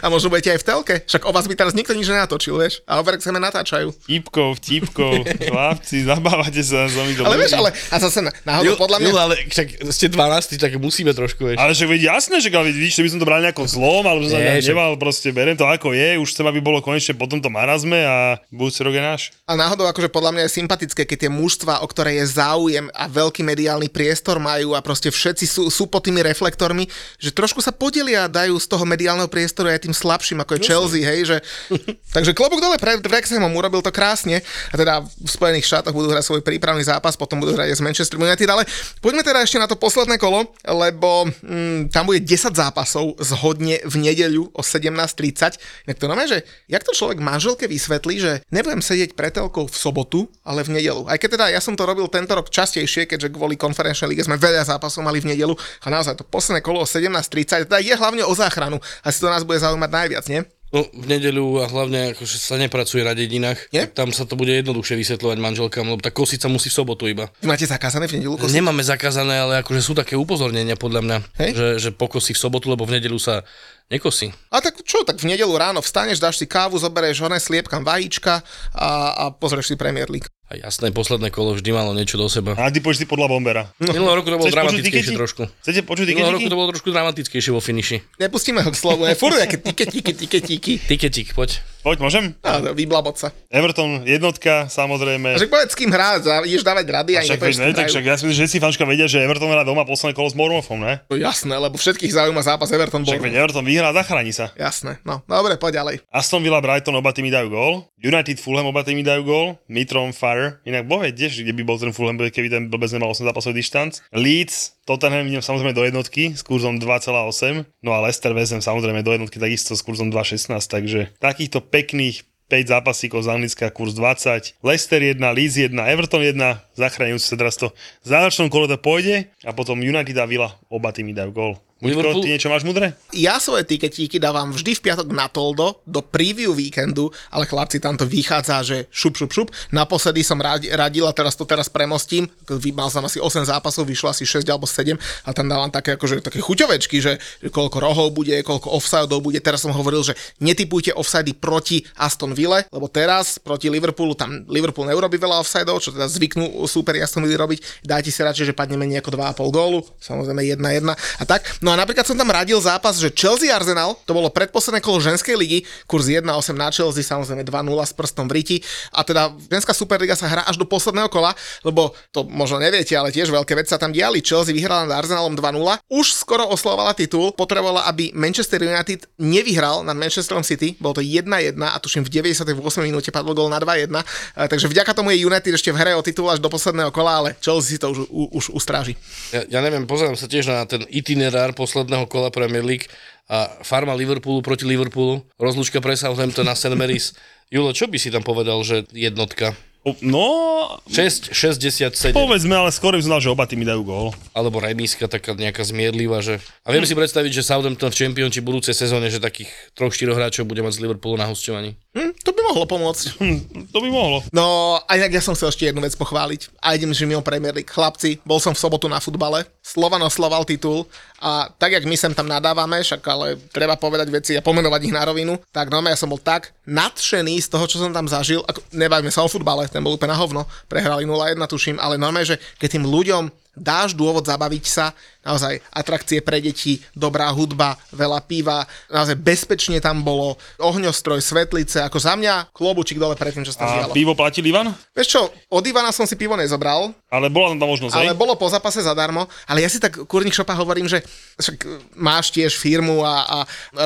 [0.00, 0.94] A možno budete aj v telke.
[1.04, 2.80] Však o vás by teraz nikto nič nenatočil, vieš.
[2.84, 3.94] A o Verexeme natáčajú.
[4.04, 8.98] Tipkov, tipkov, chlapci, zabávate sa s nami Ale vieš, ale a zase na- náhodou podľa
[8.98, 9.08] mňa...
[9.08, 11.58] Julo, ale však ste 12, tak musíme trošku, vieš.
[11.60, 14.22] Ale však veď jasné, že ale vidíš, že by som to bral nejako zlom, alebo
[14.22, 17.14] že som Nie, že- nemal, proste berem to ako je, už chcem, aby bolo konečne
[17.14, 18.16] po tomto marazme a
[18.48, 19.22] budúci rok je náš.
[19.44, 23.04] A náhodou akože podľa mňa je sympatické, keď tie mužstva, o ktoré je záujem a
[23.06, 26.86] veľký mediálny priestor majú a proste všetci sú, sú pod tými reflektormi,
[27.18, 30.60] že trošku sa podelia a dajú z toho mediálneho priestoru aj tým slabším, ako je
[30.64, 31.36] Chelsea, hej, že...
[32.16, 34.40] Takže klobúk dole pred Wrexhamom urobil to krásne
[34.72, 37.84] a teda v Spojených štátoch budú hrať svoj prípravný zápas, potom budú hrať aj z
[37.84, 38.62] Manchester United, ale
[39.04, 43.94] poďme teda ešte na to posledné kolo, lebo mm, tam bude 10 zápasov zhodne v
[44.00, 45.90] nedeľu o 17.30.
[45.90, 46.38] Inak to znamená, že
[46.70, 51.04] jak to človek manželke vysvetlí, že nebudem sedieť pre telkou v sobotu, ale v nedelu.
[51.10, 54.38] Aj keď teda ja som to robil tento rok častejšie, keďže kvôli konferenčnej lige sme
[54.38, 58.22] veľa zápasov mali v nedelu a naozaj to posledné kolo o 17.30, teda je hlavne
[58.22, 58.78] o záchranu.
[59.02, 60.42] Asi to nás bude zaujímať najviac, nie?
[60.74, 63.70] No, v nedeľu a hlavne akože sa nepracuje na dedinách.
[63.70, 63.86] Nie?
[63.86, 67.30] Tam sa to bude jednoduchšie vysvetľovať manželkám, lebo tá kosica musí v sobotu iba.
[67.38, 68.58] Vy máte zakázané v nedelu kosiť?
[68.58, 71.50] Nemáme zakázané, ale akože sú také upozornenia podľa mňa, Hej.
[71.54, 73.46] že, že pokosí v sobotu, lebo v nedeľu sa
[73.86, 74.34] nekosí.
[74.50, 78.42] A tak čo, tak v nedelu ráno vstaneš, dáš si kávu, zoberieš oné sliepkam vajíčka
[78.74, 80.26] a, a pozrieš si Premier League.
[80.44, 82.52] A jasné, posledné kolo vždy malo niečo do seba.
[82.60, 83.62] A ty poďš si podľa bombera.
[83.80, 85.42] Minulého roku to bolo Chceš dramatickejšie trošku.
[85.64, 88.20] Chcete počuť Minulého roku to bolo trošku dramatickejšie vo finiši.
[88.20, 90.72] Nepustíme ho k slovu, je furt nejaké tiketíky, tiketíky.
[90.84, 91.64] Tiketik, poď.
[91.84, 92.32] Poď, môžem?
[92.40, 93.28] A vyblabot sa.
[93.52, 95.36] Everton jednotka, samozrejme.
[95.36, 96.16] A že povedz, s kým hrá,
[96.48, 98.56] ideš dávať rady a A však, veď, ne, tak však ja si myslím, že si
[98.56, 101.04] fanška vedia, že Everton hrá doma posledné kolo s Bournemouthom, ne?
[101.12, 103.28] To jasné, lebo všetkých zaujíma zápas Everton Však bol.
[103.28, 104.48] veď Everton vyhrá, zachráni sa.
[104.56, 105.96] Jasné, no, dobre, poď ďalej.
[106.08, 107.72] Aston Villa, Brighton, oba týmy dajú gól.
[108.00, 109.46] United, Fulham, oba týmy dajú gól.
[109.68, 110.64] Mitrom, Fire.
[110.64, 113.60] Inak boh vie, tiež, kde by bol ten Fulham, keby ten blbec nemal 8 zápasový
[113.60, 114.00] dištanc.
[114.08, 117.64] Leeds, Tottenham idem samozrejme do jednotky s kurzom 2,8.
[117.80, 120.60] No a Leicester vezem samozrejme do jednotky takisto s kurzom 2,16.
[120.60, 122.20] Takže takýchto pekných
[122.52, 127.54] 5 zápasíkov z Anglicka, kurz 20, Leicester 1, Leeds 1, Everton 1, zachránujúci sa teraz
[127.56, 127.70] to
[128.02, 131.54] v záverečnom kole to pôjde a potom United a Villa, oba týmy dajú gól.
[131.84, 132.96] Liverpool- ty niečo máš mudré?
[133.12, 137.92] Ja svoje tiketíky dávam vždy v piatok na Toldo, do preview víkendu, ale chlapci, tam
[137.92, 139.48] to vychádza, že šup, šup, šup.
[139.68, 142.24] Naposledy som radi- radil a teraz to teraz premostím.
[142.72, 146.24] Mal som asi 8 zápasov, vyšlo asi 6 alebo 7 a tam dávam také, akože,
[146.24, 149.44] také chuťovečky, že, že koľko rohov bude, koľko offsideov bude.
[149.44, 154.88] Teraz som hovoril, že netypujte offsidy proti Aston Ville, lebo teraz proti Liverpoolu, tam Liverpool
[154.88, 157.84] neurobi veľa offsideov, čo teda zvyknú súperi Aston Ville robiť.
[157.84, 161.46] Dajte si radšej, že padne menej ako 2,5 gólu, samozrejme 1-1 a tak.
[161.60, 165.36] No a napríklad som tam radil zápas, že Chelsea Arsenal, to bolo predposledné kolo ženskej
[165.36, 168.56] ligy, kurz 1,8 na Chelsea, samozrejme 2-0 s prstom v riti.
[168.90, 173.12] A teda ženská superliga sa hrá až do posledného kola, lebo to možno neviete, ale
[173.12, 174.24] tiež veľké veci sa tam diali.
[174.24, 175.60] Chelsea vyhrala nad Arsenalom 2-0,
[175.90, 181.58] už skoro oslavovala titul, potrebovala, aby Manchester United nevyhral nad Manchesterom City, bolo to 1-1
[181.60, 182.54] a tuším v 98
[182.84, 184.02] minúte padlo gol na 2-1, a
[184.46, 187.28] takže vďaka tomu je United ešte v hre o titul až do posledného kola, ale
[187.42, 188.94] Chelsea si to už, u, už ustráži.
[189.34, 192.86] Ja, ja neviem, pozerám sa tiež na ten itinerár posledného kola Premier League
[193.26, 196.78] a farma Liverpoolu proti Liverpoolu, rozlúčka pre Southampton a St.
[196.78, 197.18] Mary's.
[197.54, 199.52] Julo, čo by si tam povedal, že jednotka?
[200.00, 202.16] No, 6, 67.
[202.16, 204.08] povedzme, ale skôr by som dal, že oba týmy dajú gól.
[204.32, 206.40] alebo remíska taká nejaká zmierlivá, že...
[206.64, 210.48] A viem si predstaviť, že Southampton v Championship budúcej sezóne, že takých troch, štyroch hráčov
[210.48, 211.76] bude mať z Liverpoolu na hostovaní.
[211.92, 213.20] Hm, to by mohlo pomôcť.
[213.20, 214.24] Hm, to by mohlo.
[214.32, 216.56] No a inak ja som chcel ešte jednu vec pochváliť.
[216.64, 217.68] A idem, že mimo Premier League.
[217.68, 220.88] Chlapci, bol som v sobotu na futbale, Slovan osloval titul
[221.20, 224.96] a tak, jak my sem tam nadávame, však ale treba povedať veci a pomenovať ich
[224.96, 228.40] na rovinu, tak no ja som bol tak nadšený z toho, čo som tam zažil.
[228.48, 230.48] Ako, nebavíme sa o futbale, ten bol úplne na hovno.
[230.68, 234.90] Prehrali 0-1, tuším, ale normálne, že keď tým ľuďom dáš dôvod zabaviť sa,
[235.24, 241.98] naozaj atrakcie pre deti, dobrá hudba, veľa piva, naozaj bezpečne tam bolo, ohňostroj, svetlice, ako
[241.98, 243.92] za mňa klobučík dole pred tým, čo sa tam dialo.
[243.96, 244.70] pivo platil Ivan?
[244.92, 248.18] Vieš čo, od Ivana som si pivo nezobral, Ale bola tam tá možnosť, ale hej?
[248.20, 251.00] bolo po zápase zadarmo, ale ja si tak kurník šopa hovorím, že
[251.40, 251.56] však
[251.96, 253.38] máš tiež firmu a, a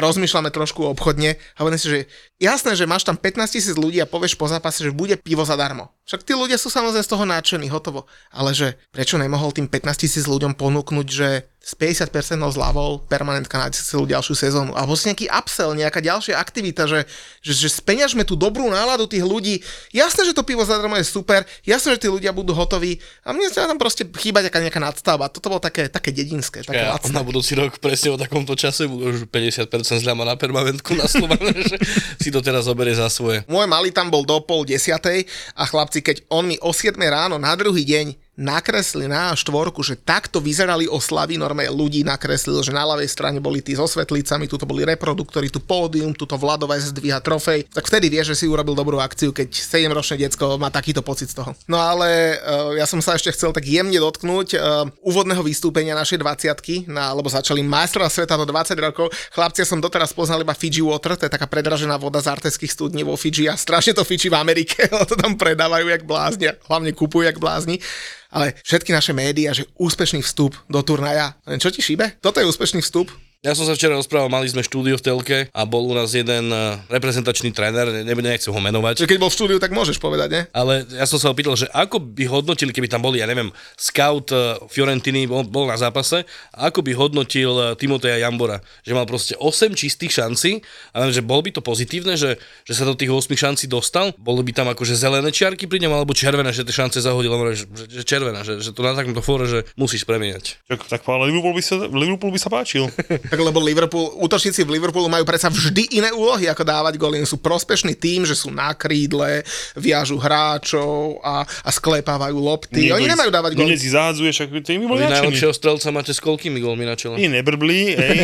[0.03, 1.99] rozmýšľame trošku obchodne a hovorím si, že
[2.41, 5.91] jasné, že máš tam 15 tisíc ľudí a povieš po zápase, že bude pivo zadarmo.
[6.09, 8.09] Však tí ľudia sú samozrejme z toho nadšení, hotovo.
[8.33, 11.28] Ale že prečo nemohol tým 15 tisíc ľuďom ponúknuť, že
[11.69, 12.09] s 50%
[12.41, 14.73] zľavou permanentka na celú ďalšiu sezónu.
[14.73, 17.05] Alebo si nejaký upsell, nejaká ďalšia aktivita, že,
[17.45, 19.61] že, že speňažme tú dobrú náladu tých ľudí.
[19.93, 23.53] Jasné, že to pivo zadarmo je super, jasné, že tí ľudia budú hotoví a mne
[23.53, 25.29] sa tam proste chýba nejaká, nejaká nadstavba.
[25.29, 29.13] Toto bolo také, také dedinské, také Ja, na budúci rok presne o takomto čase budú
[29.13, 29.69] už 50%
[30.01, 31.77] zľama na permanentku na Slovane, že
[32.17, 33.45] si to teraz zoberie za svoje.
[33.45, 37.37] Môj malý tam bol do pol desiatej a chlapci, keď on mi o 7 ráno
[37.37, 42.87] na druhý deň nakresli na štvorku, že takto vyzerali oslavy, normálne ľudí nakreslil, že na
[42.87, 47.67] ľavej strane boli tí so svetlicami, tuto boli reproduktory, tu pódium, tuto Vladové zdvíha trofej,
[47.67, 51.43] tak vtedy vieš, že si urobil dobrú akciu, keď 7-ročné decko má takýto pocit z
[51.43, 51.51] toho.
[51.67, 56.23] No ale uh, ja som sa ešte chcel tak jemne dotknúť uh, úvodného vystúpenia našej
[56.23, 59.11] 20 na, lebo začali majstra sveta do 20 rokov.
[59.35, 62.71] Chlapci, ja som doteraz poznal iba Fiji Water, to je taká predražená voda z arteských
[62.71, 66.55] studní vo Fiji a strašne to Fiji v Amerike, to tam predávajú jak blázni, a
[66.71, 67.83] hlavne kupujú jak blázni
[68.29, 71.37] ale všetky naše médiá, že úspešný vstup do turnaja.
[71.45, 72.21] Čo ti šíbe?
[72.21, 73.09] Toto je úspešný vstup?
[73.39, 76.51] Ja som sa včera rozprával, mali sme štúdio v telke a bol u nás jeden
[76.51, 79.07] eh, reprezentačný tréner, ne, nechcem ho menovať.
[79.07, 80.43] Keď bol v štúdiu, tak môžeš povedať, ne?
[80.51, 84.35] Ale ja som sa opýtal, že ako by hodnotili, keby tam boli, ja neviem, scout
[84.35, 89.39] eh, Fiorentiny bol, bol na zápase, ako by hodnotil eh, Timoteja Jambora, že mal proste
[89.39, 90.59] 8 čistých šancí
[90.99, 94.43] a že bol by to pozitívne, že, že sa do tých 8 šancí dostal, boli
[94.43, 97.85] by tam akože zelené čiarky pri ňom alebo červené, že tie šance zahodil, že, že,
[97.87, 100.59] že červená, že, že to na takomto fóre, že musíš premieňať.
[100.67, 102.91] Tak, tak ale Liverpool by sa, Liverpool by sa páčil.
[103.29, 107.21] tak lebo Liverpool, útočníci v Liverpoolu majú predsa vždy iné úlohy, ako dávať góly.
[107.25, 109.45] Sú prospešný tým, že sú na krídle,
[109.77, 112.91] viažu hráčov a, a sklepávajú lopty.
[112.93, 113.79] Oni nemajú dávať góly.
[113.79, 117.17] si zahádzuje, však tým boli najlepšieho strelca máte s koľkými gólmi na čele?
[117.17, 118.19] Nie, nebrblí, ej.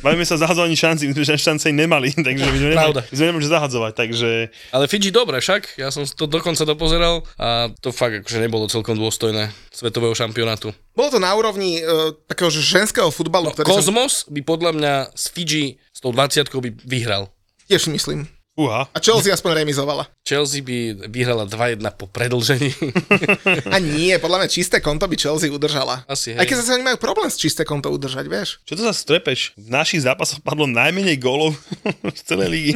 [0.00, 3.46] Bavíme sa zahadzovaní šanci, my sme šance nemali, takže my sme nemali, my sme nemali
[3.46, 4.28] zahadzovať, takže...
[4.72, 8.96] Ale Fidži dobre však, ja som to dokonca dopozeral a to fakt akože nebolo celkom
[8.96, 10.74] dôstojné svetového šampionátu.
[10.98, 13.54] Bolo to na úrovni uh, takého ženského futbalu.
[13.54, 14.34] No, Kozmos som...
[14.34, 17.30] by podľa mňa z Fidži s tou 20 by vyhral.
[17.70, 18.26] Tiež myslím.
[18.58, 18.90] Uha.
[18.90, 20.10] A Chelsea aspoň remizovala.
[20.26, 22.74] Chelsea by vyhrala 2-1 po predlžení.
[23.74, 26.02] A nie, podľa mňa čisté konto by Chelsea udržala.
[26.10, 26.42] Asi, hej.
[26.42, 28.58] Aj keď zase oni majú problém s čisté konto udržať, vieš.
[28.66, 29.54] Čo to za strepeš?
[29.54, 31.54] V našich zápasoch padlo najmenej gólov
[32.18, 32.72] z celej ligy.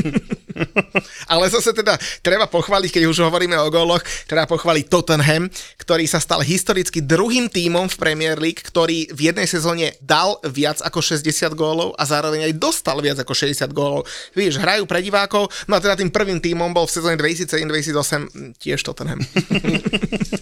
[1.33, 5.49] Ale zase teda treba pochváliť, keď už hovoríme o góloch, treba pochváliť Tottenham,
[5.81, 10.81] ktorý sa stal historicky druhým tímom v Premier League, ktorý v jednej sezóne dal viac
[10.85, 14.09] ako 60 gólov a zároveň aj dostal viac ako 60 gólov.
[14.37, 18.81] Víš, hrajú pre divákov, no a teda tým prvým tímom bol v sezóne 2007-2008 tiež
[18.83, 19.21] Tottenham.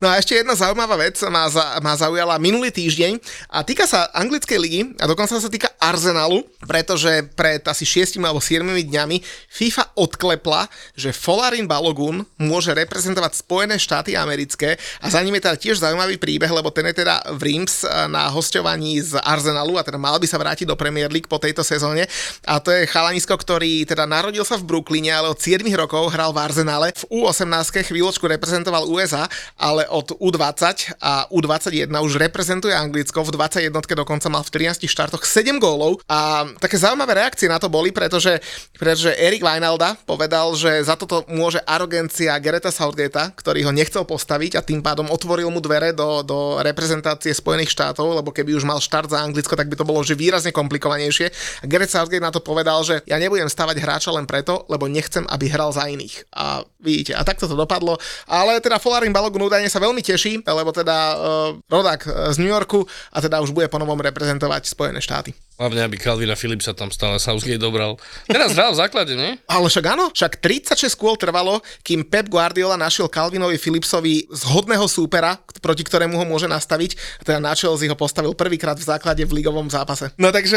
[0.00, 3.20] no a ešte jedna zaujímavá vec ma, za, ma zaujala minulý týždeň
[3.52, 8.40] a týka sa anglickej ligy a dokonca sa týka Arsenalu, pretože pred asi 6 alebo
[8.40, 9.20] 7 dňami
[9.52, 15.56] FIFA odklepla, že Folarin Balogun môže reprezentovať Spojené štáty americké a za ním je teda
[15.60, 20.00] tiež zaujímavý príbeh, lebo ten je teda v Reims na hostovaní z Arsenalu a teda
[20.00, 22.08] mal by sa vrátiť do Premier League po tejto sezóne
[22.48, 26.32] a to je chalanisko, ktorý teda narodil sa v Brooklyne, ale od 7 rokov hral
[26.32, 26.88] v Arsenale.
[26.96, 29.28] V U18 chvíľočku reprezentoval USA,
[29.60, 33.26] ale od U20 a U21 už reprezentuje Anglicko.
[33.26, 37.66] V 21 dokonca mal v 13 štartoch 7 gólov a také zaujímavé reakcie na to
[37.66, 38.38] boli, pretože,
[38.78, 44.56] pretože Erik Weinalda povedal, že za toto môže arogencia Gereta Southgatea, ktorý ho nechcel postaviť
[44.56, 48.78] a tým pádom otvoril mu dvere do, do reprezentácie Spojených štátov, lebo keby už mal
[48.78, 51.26] štart za Anglicko, tak by to bolo že výrazne komplikovanejšie.
[51.60, 55.26] A Gareth Southgate na to povedal, že ja nebudem stavať hráča len preto, lebo nechcem,
[55.26, 56.30] aby hral za iných.
[56.30, 57.98] A vidíte, a takto to dopadlo.
[58.30, 61.18] Ale teda Folarin Balogun údajne sa veľmi teší, lebo teda uh,
[61.66, 65.32] rodák z New Yorku a teda už bude ponovom reprezentovať Spojené štáty.
[65.60, 68.00] Hlavne, aby Calvina Philip sa tam stále Southgate dobral.
[68.24, 69.36] Teraz hral v základe, nie?
[69.52, 75.36] Ale však áno, však 36 kôl trvalo, kým Pep Guardiola našiel Calvinovi Philipsovi zhodného súpera,
[75.60, 77.20] proti ktorému ho môže nastaviť.
[77.28, 80.08] Teda na Chelsea ho postavil prvýkrát v základe v ligovom zápase.
[80.16, 80.56] No takže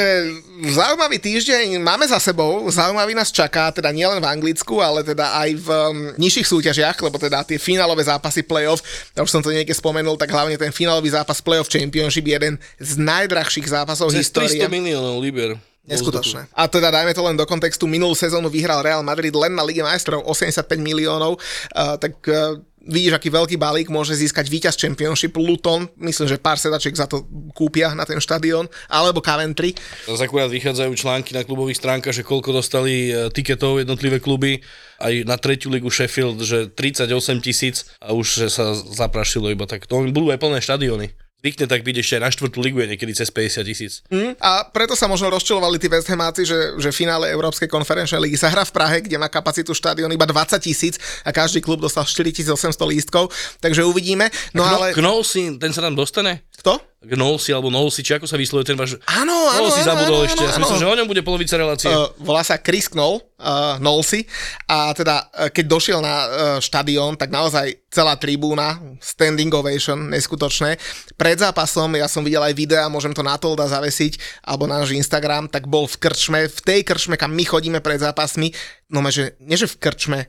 [0.72, 5.49] zaujímavý týždeň máme za sebou, zaujímavý nás čaká, teda nielen v Anglicku, ale teda aj
[5.60, 8.80] v um, nižších súťažiach, lebo teda tie finálové zápasy playoff,
[9.12, 12.56] ja už som to niekde spomenul, tak hlavne ten finálový zápas playoff championship je jeden
[12.80, 14.64] z najdrahších zápasov Cez histórie.
[14.64, 15.58] 300 miliónov liber.
[15.84, 16.48] Neskutočné.
[16.56, 19.84] A teda dajme to len do kontextu, minulú sezónu vyhral Real Madrid len na Lige
[19.84, 22.56] majstrov 85 miliónov, uh, tak uh,
[22.88, 27.28] vidíš, aký veľký balík môže získať víťaz Championship Luton, myslím, že pár sedačiek za to
[27.56, 29.76] kúpia na ten štadión, alebo Coventry.
[30.08, 34.60] Zase akurát vychádzajú články na klubových stránkach, že koľko dostali e, tiketov jednotlivé kluby,
[35.00, 37.12] aj na tretiu ligu Sheffield, že 38
[37.44, 39.88] tisíc a už že sa zaprašilo iba tak.
[39.88, 43.12] To budú aj plné štadióny zvykne tak byť ešte aj na štvrtú ligu je niekedy
[43.12, 44.00] cez 50 tisíc.
[44.08, 48.39] Mm, a preto sa možno rozčilovali tí West Hamáci, že, že finále Európskej konferenčnej ligy
[48.39, 50.96] sa hrá v Prahe, kde má kapacitu štadión iba 20 tisíc
[51.28, 52.56] a každý klub dostal 4800
[52.88, 53.28] lístkov,
[53.60, 54.32] takže uvidíme.
[54.56, 54.88] No Kno, ale...
[54.96, 56.48] Knolsi, ten sa tam dostane?
[56.64, 56.80] Kto?
[57.03, 58.95] Gnolsi alebo Nolsi, či ako sa vyslovuje ten váš...
[59.11, 61.59] Áno, áno, Nolsi áno, zabudol áno, ešte, ja áno, myslím, že o ňom bude polovica
[61.59, 61.91] relácie.
[61.91, 64.24] Uh, volá sa Chris Knoll, uh, Nolsi
[64.72, 66.28] a teda uh, keď došiel na uh,
[66.64, 70.80] štadión, tak naozaj celá tribúna, standing ovation, neskutočné.
[71.20, 74.95] Pred zápasom, ja som videl aj videa, môžem to na Tolda zavesiť, alebo na náš
[74.95, 78.55] Instagram, tak bol v krčme, v tej krčme, kam my chodíme pred zápasmi,
[78.94, 80.20] no že nie že v krčme,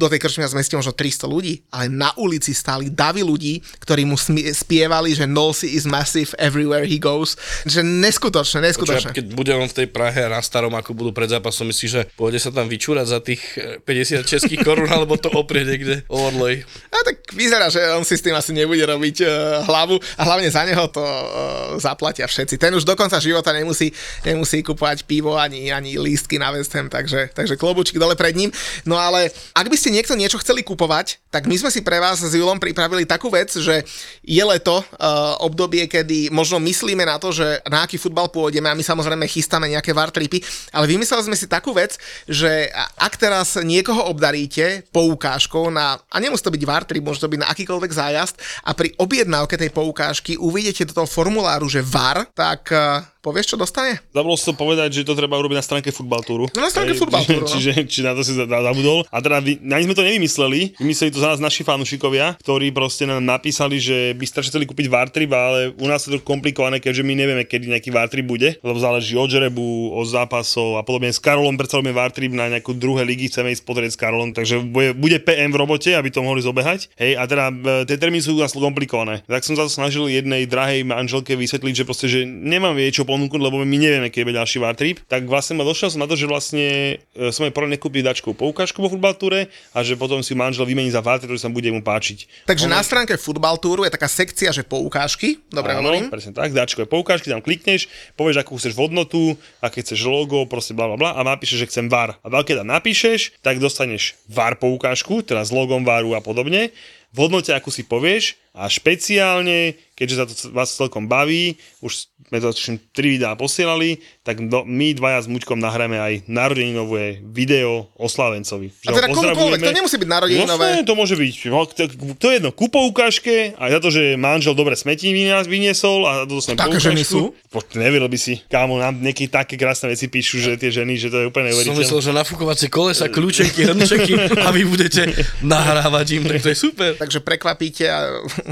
[0.00, 4.08] do tej krčmy nás zmestí možno 300 ľudí, ale na ulici stáli davy ľudí, ktorí
[4.08, 7.36] mu spievali, že Nosy is massive everywhere he goes.
[7.68, 9.12] Že neskutočné, neskutočné.
[9.12, 12.02] Počuť, keď bude on v tej Prahe na starom, ako budú pred zápasom, myslíš, že
[12.16, 16.32] pôjde sa tam vyčúrať za tých eh, 50 českých korún, alebo to oprie niekde o
[16.32, 16.64] Orloj.
[16.88, 19.28] A tak vyzerá, že on si s tým asi nebude robiť uh,
[19.68, 22.56] hlavu a hlavne za neho to uh, zaplatia všetci.
[22.56, 23.92] Ten už do konca života nemusí,
[24.24, 28.50] nemusí kupovať pivo ani, ani lístky na West Ham, takže, takže klobučky dole pred ním.
[28.88, 32.22] No ale ak by ste niekto niečo chceli kupovať, tak my sme si pre vás
[32.22, 33.82] s Julom pripravili takú vec, že
[34.22, 38.78] je leto, uh, obdobie, kedy možno myslíme na to, že na aký futbal pôjdeme a
[38.78, 44.06] my samozrejme chystáme nejaké vartripy, ale vymysleli sme si takú vec, že ak teraz niekoho
[44.10, 48.34] obdaríte poukážkou na, a nemusí to byť vartrip, môže to byť na akýkoľvek zájazd
[48.64, 53.56] a pri objednávke tej poukážky uvidíte do toho formuláru, že VAR, tak uh, povieš, čo
[53.56, 54.04] dostane?
[54.12, 56.52] Zabudol som povedať, že to treba urobiť na stránke futbaltúru.
[56.52, 57.48] No, na stránke Futbaltúru, no.
[57.48, 59.08] Čiže, čiže, na to si za- zabudol.
[59.08, 63.24] A teda ani sme to nevymysleli, vymysleli to za nás naši fanúšikovia, ktorí proste nám
[63.24, 67.14] napísali, že by strašne chceli kúpiť Vartrip, ale u nás je to komplikované, keďže my
[67.16, 71.08] nevieme, kedy nejaký Vartrip bude, lebo záleží od žrebu, od zápasov a podobne.
[71.08, 74.60] S Karolom predsa robíme Vartrip na nejakú druhé ligy, chceme ísť pozrieť s Karolom, takže
[74.60, 76.92] bude, bude PM v robote, aby to mohli zobehať.
[77.00, 77.54] Hej, a teda e,
[77.88, 79.22] tie termíny sú u nás komplikované.
[79.24, 83.38] Tak som sa snažil jednej drahej manželke vysvetliť, že proste, že nemám jej čo ponúknuť,
[83.38, 84.96] lebo my nevieme, keď bude ďalší Vartrip.
[85.06, 88.34] Tak vlastne ma došiel som na to, že vlastne e, som jej poradne kúpiť dačku
[88.34, 91.78] poukážku vo futbaltúre a že potom si manžel vymení za Vartrip, ktorý sa bude mu
[91.78, 92.50] páčiť.
[92.50, 96.10] Takže na stránke Futbaltúru je taká sekcia, že poukážky, dobre Áno, hovorím?
[96.10, 97.86] presne tak, dáčkové poukážky, tam klikneš,
[98.18, 101.86] povieš, akú chceš hodnotu, aké chceš logo, proste bla bla bla a napíšeš, že chcem
[101.86, 102.18] VAR.
[102.20, 106.74] A keď tam napíšeš, tak dostaneš VAR poukážku, teda s logom VARu a podobne,
[107.14, 112.38] v hodnote, akú si povieš a špeciálne, keďže sa to vás celkom baví, už sme
[112.38, 117.90] to tuším 3 videá posielali, tak do, my dvaja s Muďkom nahráme aj narodeninové video
[117.94, 118.70] o Slavencovi.
[118.86, 120.66] A teda komukoľvek, to nemusí byť narodeninové.
[120.70, 121.34] Jasné, to môže byť.
[121.46, 121.84] No, To,
[122.16, 126.12] to je jedno, ku poukážke, aj za to, že manžel dobre smetí vynies- vyniesol a
[126.24, 127.34] to dostanem Také ženy sú?
[127.50, 128.38] Po, neveril by si.
[128.46, 131.74] Kámo, nám nejaké také krásne veci píšu, že tie ženy, že to je úplne Som
[131.74, 131.82] neuveriteľné.
[131.82, 135.10] myslel, že nafúkovacie kolesa, kľúčeky, hrnčeky a vy budete
[135.44, 136.94] nahrávať im, tak to je super.
[136.94, 137.98] Takže prekvapíte a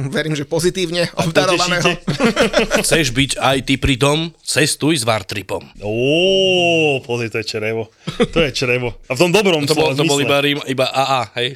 [0.09, 1.93] verím, že pozitívne obdarovaného.
[2.85, 5.61] Chceš byť aj ty pri tom, cestuj s Vartripom.
[5.85, 7.93] Ó, pozri, to je črevo.
[8.33, 8.97] To je črevo.
[9.07, 11.49] A v tom dobrom To bol, to bol iba, rím, iba AA, hej?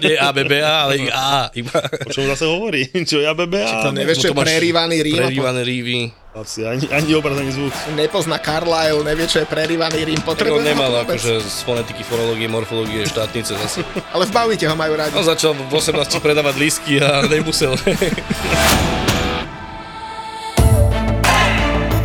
[0.00, 1.52] Nie ABBA, ale AA.
[1.54, 1.78] Iba.
[2.08, 2.88] O čom zase hovorí?
[3.04, 3.60] Čo ja bebe?
[3.62, 5.20] To nevieš, čo je prerývaný Rím.
[5.20, 6.23] Prerývané rívy.
[6.34, 7.70] Asi ani, ani obraz, ani zvuk.
[7.94, 10.02] Nepozná Carlyle, nevie, čo je prerývaný.
[10.02, 11.14] Tak on Potrebuje nemal ho vôbec.
[11.14, 13.86] akože z fonetiky, fonológie, morfológie, štátnice zase.
[14.14, 15.14] Ale v Bavite ho majú radi.
[15.14, 17.78] On začal v 18 predávať lístky a nemusel.